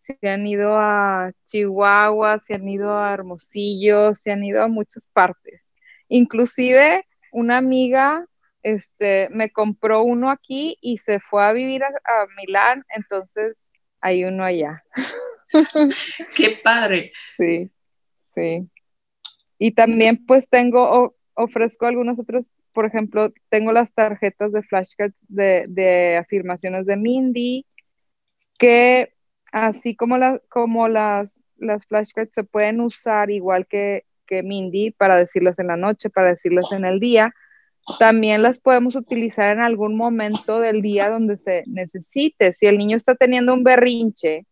se 0.00 0.28
han 0.28 0.46
ido 0.46 0.76
a 0.76 1.32
Chihuahua, 1.44 2.38
se 2.40 2.54
han 2.54 2.68
ido 2.68 2.96
a 2.96 3.12
Hermosillo, 3.14 4.14
se 4.14 4.32
han 4.32 4.44
ido 4.44 4.62
a 4.62 4.68
muchas 4.68 5.08
partes. 5.08 5.63
Inclusive 6.14 7.04
una 7.32 7.56
amiga 7.56 8.24
este, 8.62 9.28
me 9.30 9.50
compró 9.50 10.02
uno 10.02 10.30
aquí 10.30 10.78
y 10.80 10.98
se 10.98 11.18
fue 11.18 11.44
a 11.44 11.52
vivir 11.52 11.82
a 11.82 11.90
Milán, 12.36 12.84
entonces 12.94 13.56
hay 14.00 14.22
uno 14.22 14.44
allá. 14.44 14.80
Qué 16.36 16.60
padre. 16.62 17.10
Sí, 17.36 17.68
sí. 18.32 18.70
Y 19.58 19.72
también 19.72 20.24
pues 20.24 20.48
tengo, 20.48 21.16
ofrezco 21.34 21.86
algunos 21.86 22.16
otros, 22.16 22.48
por 22.72 22.86
ejemplo, 22.86 23.32
tengo 23.48 23.72
las 23.72 23.92
tarjetas 23.92 24.52
de 24.52 24.62
flashcards 24.62 25.16
de, 25.26 26.16
afirmaciones 26.16 26.86
de 26.86 26.96
Mindy, 26.96 27.66
que 28.56 29.14
así 29.50 29.96
como, 29.96 30.16
como 30.48 30.86
las, 30.86 31.28
las 31.56 31.84
flashcards 31.86 32.34
se 32.34 32.44
pueden 32.44 32.80
usar 32.80 33.32
igual 33.32 33.66
que, 33.66 34.04
que 34.26 34.42
Mindy 34.42 34.90
para 34.90 35.16
decirlas 35.16 35.58
en 35.58 35.68
la 35.68 35.76
noche, 35.76 36.10
para 36.10 36.28
decirlas 36.28 36.72
en 36.72 36.84
el 36.84 37.00
día, 37.00 37.34
también 37.98 38.42
las 38.42 38.58
podemos 38.60 38.96
utilizar 38.96 39.50
en 39.50 39.60
algún 39.60 39.96
momento 39.96 40.60
del 40.60 40.82
día 40.82 41.10
donde 41.10 41.36
se 41.36 41.64
necesite. 41.66 42.52
Si 42.52 42.66
el 42.66 42.78
niño 42.78 42.96
está 42.96 43.14
teniendo 43.14 43.52
un 43.54 43.64
berrinche 43.64 44.46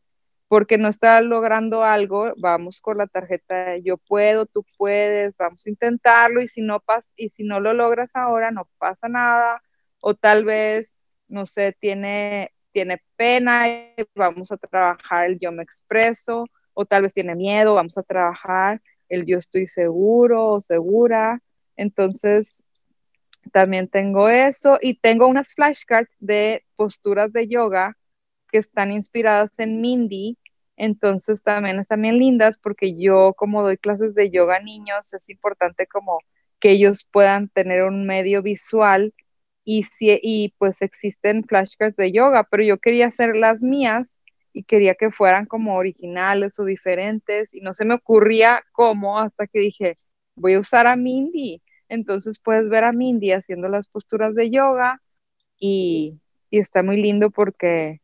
porque 0.48 0.76
no 0.76 0.88
está 0.88 1.20
logrando 1.22 1.82
algo, 1.82 2.34
vamos 2.36 2.80
con 2.82 2.98
la 2.98 3.06
tarjeta 3.06 3.78
yo 3.78 3.96
puedo, 3.96 4.44
tú 4.46 4.66
puedes, 4.76 5.34
vamos 5.38 5.66
a 5.66 5.70
intentarlo 5.70 6.42
y 6.42 6.48
si 6.48 6.60
no 6.60 6.82
y 7.16 7.30
si 7.30 7.42
no 7.44 7.58
lo 7.60 7.72
logras 7.72 8.14
ahora 8.16 8.50
no 8.50 8.68
pasa 8.78 9.08
nada. 9.08 9.62
O 10.02 10.14
tal 10.14 10.44
vez 10.44 10.98
no 11.28 11.46
sé, 11.46 11.74
tiene 11.80 12.52
tiene 12.72 13.02
pena, 13.16 13.64
vamos 14.14 14.50
a 14.52 14.56
trabajar 14.56 15.26
el 15.26 15.38
yo 15.38 15.52
me 15.52 15.62
expreso. 15.62 16.46
O 16.74 16.86
tal 16.86 17.02
vez 17.02 17.12
tiene 17.12 17.34
miedo, 17.34 17.74
vamos 17.74 17.98
a 17.98 18.02
trabajar 18.02 18.80
el 19.12 19.26
yo 19.26 19.38
estoy 19.38 19.66
seguro 19.66 20.46
o 20.46 20.60
segura. 20.60 21.42
Entonces, 21.76 22.64
también 23.52 23.88
tengo 23.88 24.28
eso 24.28 24.78
y 24.80 24.98
tengo 24.98 25.26
unas 25.26 25.54
flashcards 25.54 26.10
de 26.18 26.64
posturas 26.76 27.32
de 27.32 27.48
yoga 27.48 27.96
que 28.50 28.58
están 28.58 28.90
inspiradas 28.90 29.58
en 29.58 29.80
Mindy. 29.80 30.38
Entonces 30.76 31.42
también 31.42 31.78
están 31.78 32.02
bien 32.02 32.18
lindas 32.18 32.58
porque 32.58 32.96
yo 32.96 33.34
como 33.34 33.62
doy 33.62 33.76
clases 33.76 34.14
de 34.14 34.30
yoga 34.30 34.56
a 34.56 34.60
niños, 34.60 35.12
es 35.12 35.28
importante 35.28 35.86
como 35.86 36.18
que 36.58 36.72
ellos 36.72 37.06
puedan 37.12 37.48
tener 37.48 37.82
un 37.82 38.06
medio 38.06 38.42
visual 38.42 39.12
y, 39.64 39.84
si, 39.84 40.18
y 40.22 40.54
pues 40.58 40.80
existen 40.80 41.44
flashcards 41.44 41.96
de 41.96 42.12
yoga, 42.12 42.44
pero 42.50 42.64
yo 42.64 42.78
quería 42.78 43.08
hacer 43.08 43.36
las 43.36 43.62
mías 43.62 44.18
y 44.52 44.64
quería 44.64 44.94
que 44.94 45.10
fueran 45.10 45.46
como 45.46 45.76
originales 45.76 46.58
o 46.58 46.64
diferentes 46.64 47.54
y 47.54 47.60
no 47.60 47.72
se 47.74 47.84
me 47.84 47.94
ocurría 47.94 48.62
cómo 48.72 49.18
hasta 49.18 49.46
que 49.46 49.60
dije, 49.60 49.98
voy 50.34 50.54
a 50.54 50.60
usar 50.60 50.86
a 50.86 50.96
Mindy 50.96 51.62
entonces 51.92 52.38
puedes 52.38 52.70
ver 52.70 52.84
a 52.84 52.92
Mindy 52.92 53.32
haciendo 53.32 53.68
las 53.68 53.86
posturas 53.86 54.34
de 54.34 54.48
yoga 54.48 55.02
y, 55.58 56.18
está 56.50 56.82
muy 56.82 56.96
lindo 57.00 57.30
porque 57.30 58.00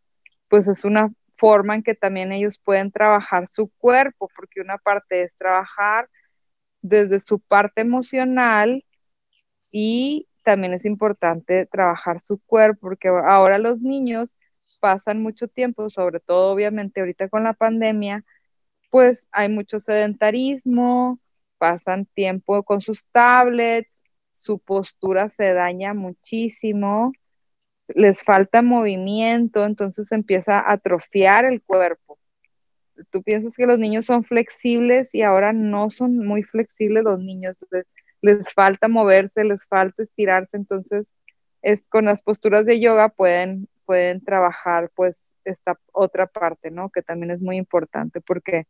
pues 0.49 0.69
es 0.69 0.85
una 0.85 1.11
forma 1.37 1.75
en 1.75 1.83
que 1.83 1.95
también 1.95 2.33
ellos 2.33 2.59
pueden 2.59 2.93
trabajar 2.93 3.49
su 3.49 3.71
cuerpo, 3.79 4.31
porque 4.37 4.61
una 4.61 4.77
parte 4.77 5.23
es 5.23 5.33
trabajar 5.39 6.09
desde 6.83 7.19
su 7.21 7.41
parte 7.41 7.81
emocional 7.81 8.85
y 9.71 10.29
también 10.45 10.75
es 10.75 10.85
importante 10.85 11.65
trabajar 11.67 12.21
su 12.21 12.39
cuerpo, 12.41 12.81
porque 12.89 13.09
ahora 13.09 13.59
los 13.59 13.81
niños 13.81 14.37
pasan 14.81 15.23
mucho 15.23 15.49
tiempo, 15.49 15.89
sobre 15.89 16.21
todo 16.21 16.53
obviamente 16.53 17.01
ahorita 17.01 17.29
con 17.29 17.45
la 17.45 17.55
pandemia, 17.55 18.25
pues 18.91 19.27
hay 19.33 19.49
mucho 19.49 19.81
sedentarismo, 19.81 21.19
pasan 21.59 22.07
tiempo 22.07 22.63
con 22.63 22.81
sus 22.81 23.09
tablets, 23.09 23.91
su 24.37 24.59
postura 24.59 25.29
se 25.31 25.53
daña 25.53 25.95
muchísimo, 25.95 27.13
les 27.89 28.23
falta 28.23 28.63
movimiento, 28.63 29.65
entonces 29.65 30.13
empieza 30.13 30.61
a 30.61 30.73
atrofiar 30.73 31.45
el 31.45 31.63
cuerpo. 31.63 32.19
Tú 33.11 33.23
piensas 33.23 33.57
que 33.57 33.67
los 33.67 33.79
niños 33.79 34.07
son 34.07 34.25
flexibles 34.25 35.15
y 35.15 35.23
ahora 35.23 35.53
no 35.53 35.91
son 35.91 36.19
muy 36.19 36.43
flexibles 36.43 37.05
los 37.05 37.21
niños, 37.21 37.57
les, 38.21 38.53
falta 38.53 38.89
moverse, 38.89 39.45
les 39.45 39.65
falta 39.67 40.03
estirarse, 40.03 40.57
entonces 40.57 41.13
es, 41.63 41.83
con 41.89 42.07
las 42.07 42.23
posturas 42.23 42.67
de 42.67 42.81
yoga 42.81 43.09
pueden, 43.09 43.69
pueden 43.89 44.23
trabajar 44.23 44.91
pues 44.95 45.31
esta 45.45 45.81
otra 45.93 46.27
parte, 46.27 46.71
¿no? 46.71 46.91
Que 46.91 47.01
también 47.01 47.31
es 47.31 47.41
muy 47.41 47.57
importante 47.57 48.21
porque 48.21 48.67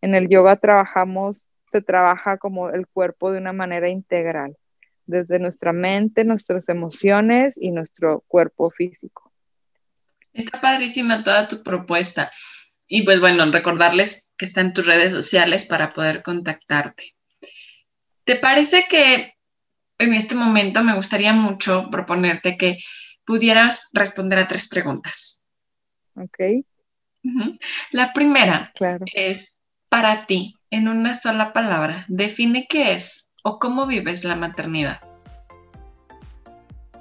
en 0.00 0.14
el 0.14 0.30
yoga 0.30 0.56
trabajamos, 0.56 1.46
se 1.70 1.82
trabaja 1.82 2.38
como 2.38 2.70
el 2.70 2.86
cuerpo 2.86 3.30
de 3.30 3.36
una 3.36 3.52
manera 3.52 3.90
integral 3.90 4.56
desde 5.04 5.38
nuestra 5.38 5.74
mente, 5.74 6.24
nuestras 6.24 6.70
emociones 6.70 7.58
y 7.58 7.70
nuestro 7.70 8.24
cuerpo 8.28 8.70
físico. 8.70 9.30
Está 10.32 10.58
padrísima 10.58 11.22
toda 11.22 11.48
tu 11.48 11.62
propuesta. 11.62 12.30
Y 12.86 13.02
pues 13.02 13.20
bueno, 13.20 13.44
recordarles 13.52 14.32
que 14.38 14.46
está 14.46 14.62
en 14.62 14.72
tus 14.72 14.86
redes 14.86 15.12
sociales 15.12 15.66
para 15.66 15.92
poder 15.92 16.22
contactarte. 16.22 17.14
¿Te 18.24 18.36
parece 18.36 18.86
que 18.88 19.34
en 19.98 20.14
este 20.14 20.34
momento 20.34 20.82
me 20.82 20.94
gustaría 20.94 21.34
mucho 21.34 21.90
proponerte 21.90 22.56
que 22.56 22.78
pudieras 23.24 23.88
responder 23.92 24.38
a 24.38 24.48
tres 24.48 24.68
preguntas? 24.68 25.42
Ok. 26.16 26.38
La 27.90 28.12
primera 28.12 28.72
es, 29.14 29.60
para 29.88 30.26
ti, 30.26 30.56
en 30.70 30.88
una 30.88 31.14
sola 31.14 31.52
palabra, 31.52 32.04
define 32.08 32.66
qué 32.68 32.92
es 32.92 33.28
o 33.44 33.58
cómo 33.58 33.86
vives 33.86 34.24
la 34.24 34.36
maternidad? 34.36 35.00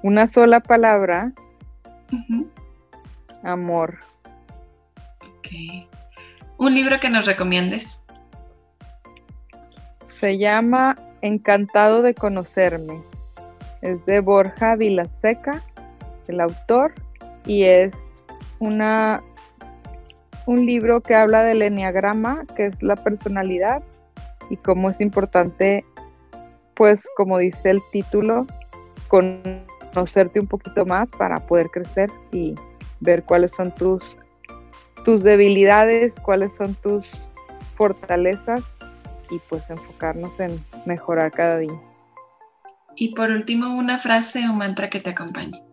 Una 0.03 0.27
sola 0.27 0.59
palabra. 0.59 1.33
Amor. 3.43 3.99
Ok. 5.21 5.87
¿Un 6.57 6.75
libro 6.75 6.99
que 6.99 7.09
nos 7.09 7.25
recomiendes? 7.25 8.01
Se 10.19 10.37
llama 10.37 10.95
Encantado 11.21 12.01
de 12.01 12.13
conocerme. 12.13 13.01
Es 13.81 14.05
de 14.05 14.19
Borja 14.19 14.75
Vilaseca, 14.75 15.63
el 16.27 16.41
autor, 16.41 16.93
y 17.45 17.63
es 17.63 17.91
una, 18.59 19.21
un 20.45 20.65
libro 20.65 21.01
que 21.01 21.15
habla 21.15 21.43
del 21.43 21.61
enneagrama, 21.61 22.45
que 22.55 22.67
es 22.67 22.83
la 22.83 22.95
personalidad, 22.95 23.81
y 24.49 24.57
cómo 24.57 24.89
es 24.89 24.99
importante 24.99 25.85
pues 26.81 27.07
como 27.15 27.37
dice 27.37 27.69
el 27.69 27.79
título, 27.91 28.47
conocerte 29.07 30.39
un 30.39 30.47
poquito 30.47 30.83
más 30.83 31.11
para 31.11 31.37
poder 31.45 31.67
crecer 31.67 32.09
y 32.31 32.55
ver 33.01 33.23
cuáles 33.23 33.53
son 33.53 33.69
tus, 33.75 34.17
tus 35.05 35.21
debilidades, 35.21 36.19
cuáles 36.19 36.55
son 36.55 36.73
tus 36.73 37.29
fortalezas 37.75 38.63
y 39.29 39.39
pues 39.47 39.69
enfocarnos 39.69 40.39
en 40.39 40.59
mejorar 40.85 41.31
cada 41.31 41.59
día. 41.59 41.79
Y 42.95 43.13
por 43.13 43.29
último, 43.29 43.75
una 43.75 43.99
frase 43.99 44.49
o 44.49 44.53
mantra 44.53 44.89
que 44.89 44.99
te 44.99 45.11
acompañe. 45.11 45.63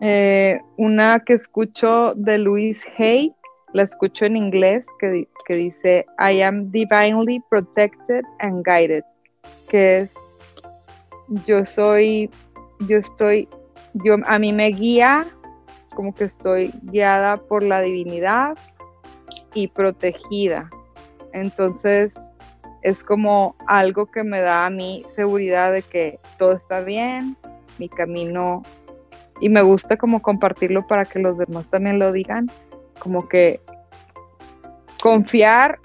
Eh, 0.00 0.60
una 0.78 1.20
que 1.20 1.34
escucho 1.34 2.14
de 2.14 2.38
Luis 2.38 2.82
Hay, 2.96 3.34
la 3.72 3.82
escucho 3.82 4.24
en 4.24 4.36
inglés, 4.36 4.86
que, 4.98 5.28
que 5.46 5.54
dice, 5.54 6.06
I 6.18 6.40
am 6.40 6.70
divinely 6.70 7.40
protected 7.50 8.24
and 8.38 8.64
guided, 8.64 9.04
que 9.68 10.00
es, 10.00 10.14
yo 11.46 11.64
soy, 11.64 12.30
yo 12.88 12.96
estoy, 12.98 13.48
yo, 13.92 14.16
a 14.26 14.38
mí 14.38 14.52
me 14.52 14.68
guía, 14.68 15.26
como 15.94 16.14
que 16.14 16.24
estoy 16.24 16.72
guiada 16.84 17.36
por 17.36 17.62
la 17.62 17.80
divinidad 17.80 18.56
y 19.54 19.68
protegida. 19.68 20.70
Entonces, 21.32 22.14
es 22.82 23.04
como 23.04 23.54
algo 23.66 24.06
que 24.06 24.24
me 24.24 24.40
da 24.40 24.64
a 24.64 24.70
mí 24.70 25.04
seguridad 25.14 25.72
de 25.72 25.82
que 25.82 26.18
todo 26.38 26.52
está 26.52 26.80
bien, 26.80 27.36
mi 27.78 27.88
camino, 27.88 28.62
y 29.40 29.48
me 29.48 29.62
gusta 29.62 29.96
como 29.96 30.22
compartirlo 30.22 30.86
para 30.86 31.04
que 31.04 31.18
los 31.18 31.38
demás 31.38 31.66
también 31.68 31.98
lo 31.98 32.12
digan 32.12 32.50
como 32.98 33.28
que 33.28 33.60
confiar 35.02 35.78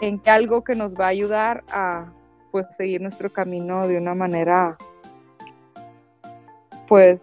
en 0.00 0.18
que 0.18 0.30
algo 0.30 0.62
que 0.62 0.74
nos 0.74 0.94
va 0.94 1.06
a 1.06 1.08
ayudar 1.08 1.64
a 1.70 2.12
pues 2.52 2.66
seguir 2.76 3.00
nuestro 3.00 3.30
camino 3.30 3.88
de 3.88 3.96
una 3.96 4.14
manera 4.14 4.76
pues 6.86 7.20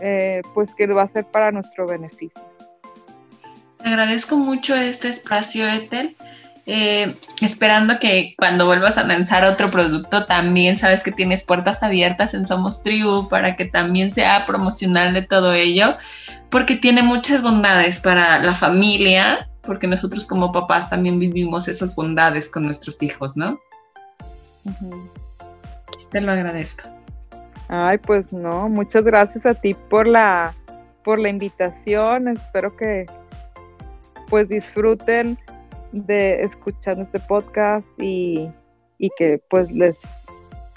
eh, 0.00 0.42
pues 0.52 0.74
que 0.74 0.86
va 0.88 1.02
a 1.02 1.08
ser 1.08 1.24
para 1.24 1.52
nuestro 1.52 1.86
beneficio. 1.86 2.42
Te 3.78 3.88
agradezco 3.88 4.36
mucho 4.36 4.74
este 4.74 5.08
espacio, 5.08 5.64
Ethel. 5.68 6.16
Eh, 6.66 7.16
esperando 7.40 7.98
que 7.98 8.34
cuando 8.38 8.66
vuelvas 8.66 8.96
a 8.96 9.02
lanzar 9.02 9.44
otro 9.44 9.68
producto 9.68 10.26
también 10.26 10.76
sabes 10.76 11.02
que 11.02 11.10
tienes 11.10 11.42
puertas 11.42 11.82
abiertas 11.82 12.34
en 12.34 12.44
Somos 12.44 12.84
Tribu 12.84 13.28
para 13.28 13.56
que 13.56 13.64
también 13.64 14.12
sea 14.12 14.46
promocional 14.46 15.12
de 15.12 15.22
todo 15.22 15.54
ello, 15.54 15.96
porque 16.50 16.76
tiene 16.76 17.02
muchas 17.02 17.42
bondades 17.42 18.00
para 18.00 18.38
la 18.38 18.54
familia, 18.54 19.48
porque 19.62 19.88
nosotros 19.88 20.24
como 20.28 20.52
papás 20.52 20.88
también 20.88 21.18
vivimos 21.18 21.66
esas 21.66 21.96
bondades 21.96 22.48
con 22.48 22.64
nuestros 22.64 23.02
hijos, 23.02 23.36
¿no? 23.36 23.58
Te 26.12 26.20
lo 26.20 26.30
agradezco. 26.30 26.88
Ay, 27.68 27.98
pues 27.98 28.32
no, 28.32 28.68
muchas 28.68 29.02
gracias 29.02 29.46
a 29.46 29.54
ti 29.54 29.74
por 29.74 30.06
la 30.06 30.54
por 31.02 31.18
la 31.18 31.28
invitación. 31.28 32.28
Espero 32.28 32.76
que 32.76 33.06
pues 34.28 34.48
disfruten 34.48 35.36
de 35.92 36.42
escuchando 36.42 37.02
este 37.02 37.20
podcast 37.20 37.88
y, 37.98 38.50
que 39.16 39.40
pues 39.50 39.70
les, 39.72 40.02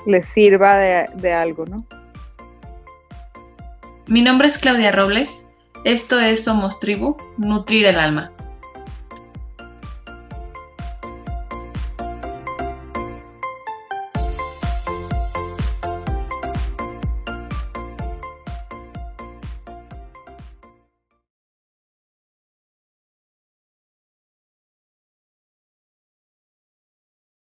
les 0.08 0.28
sirva 0.30 0.78
de, 0.78 1.10
de 1.16 1.34
algo, 1.34 1.66
¿no? 1.66 1.86
Mi 4.08 4.22
nombre 4.22 4.48
es 4.48 4.58
Claudia 4.58 4.92
Robles, 4.92 5.46
esto 5.84 6.20
es 6.20 6.44
Somos 6.44 6.80
Tribu, 6.80 7.18
Nutrir 7.38 7.86
el 7.86 8.00
Alma. 8.00 8.35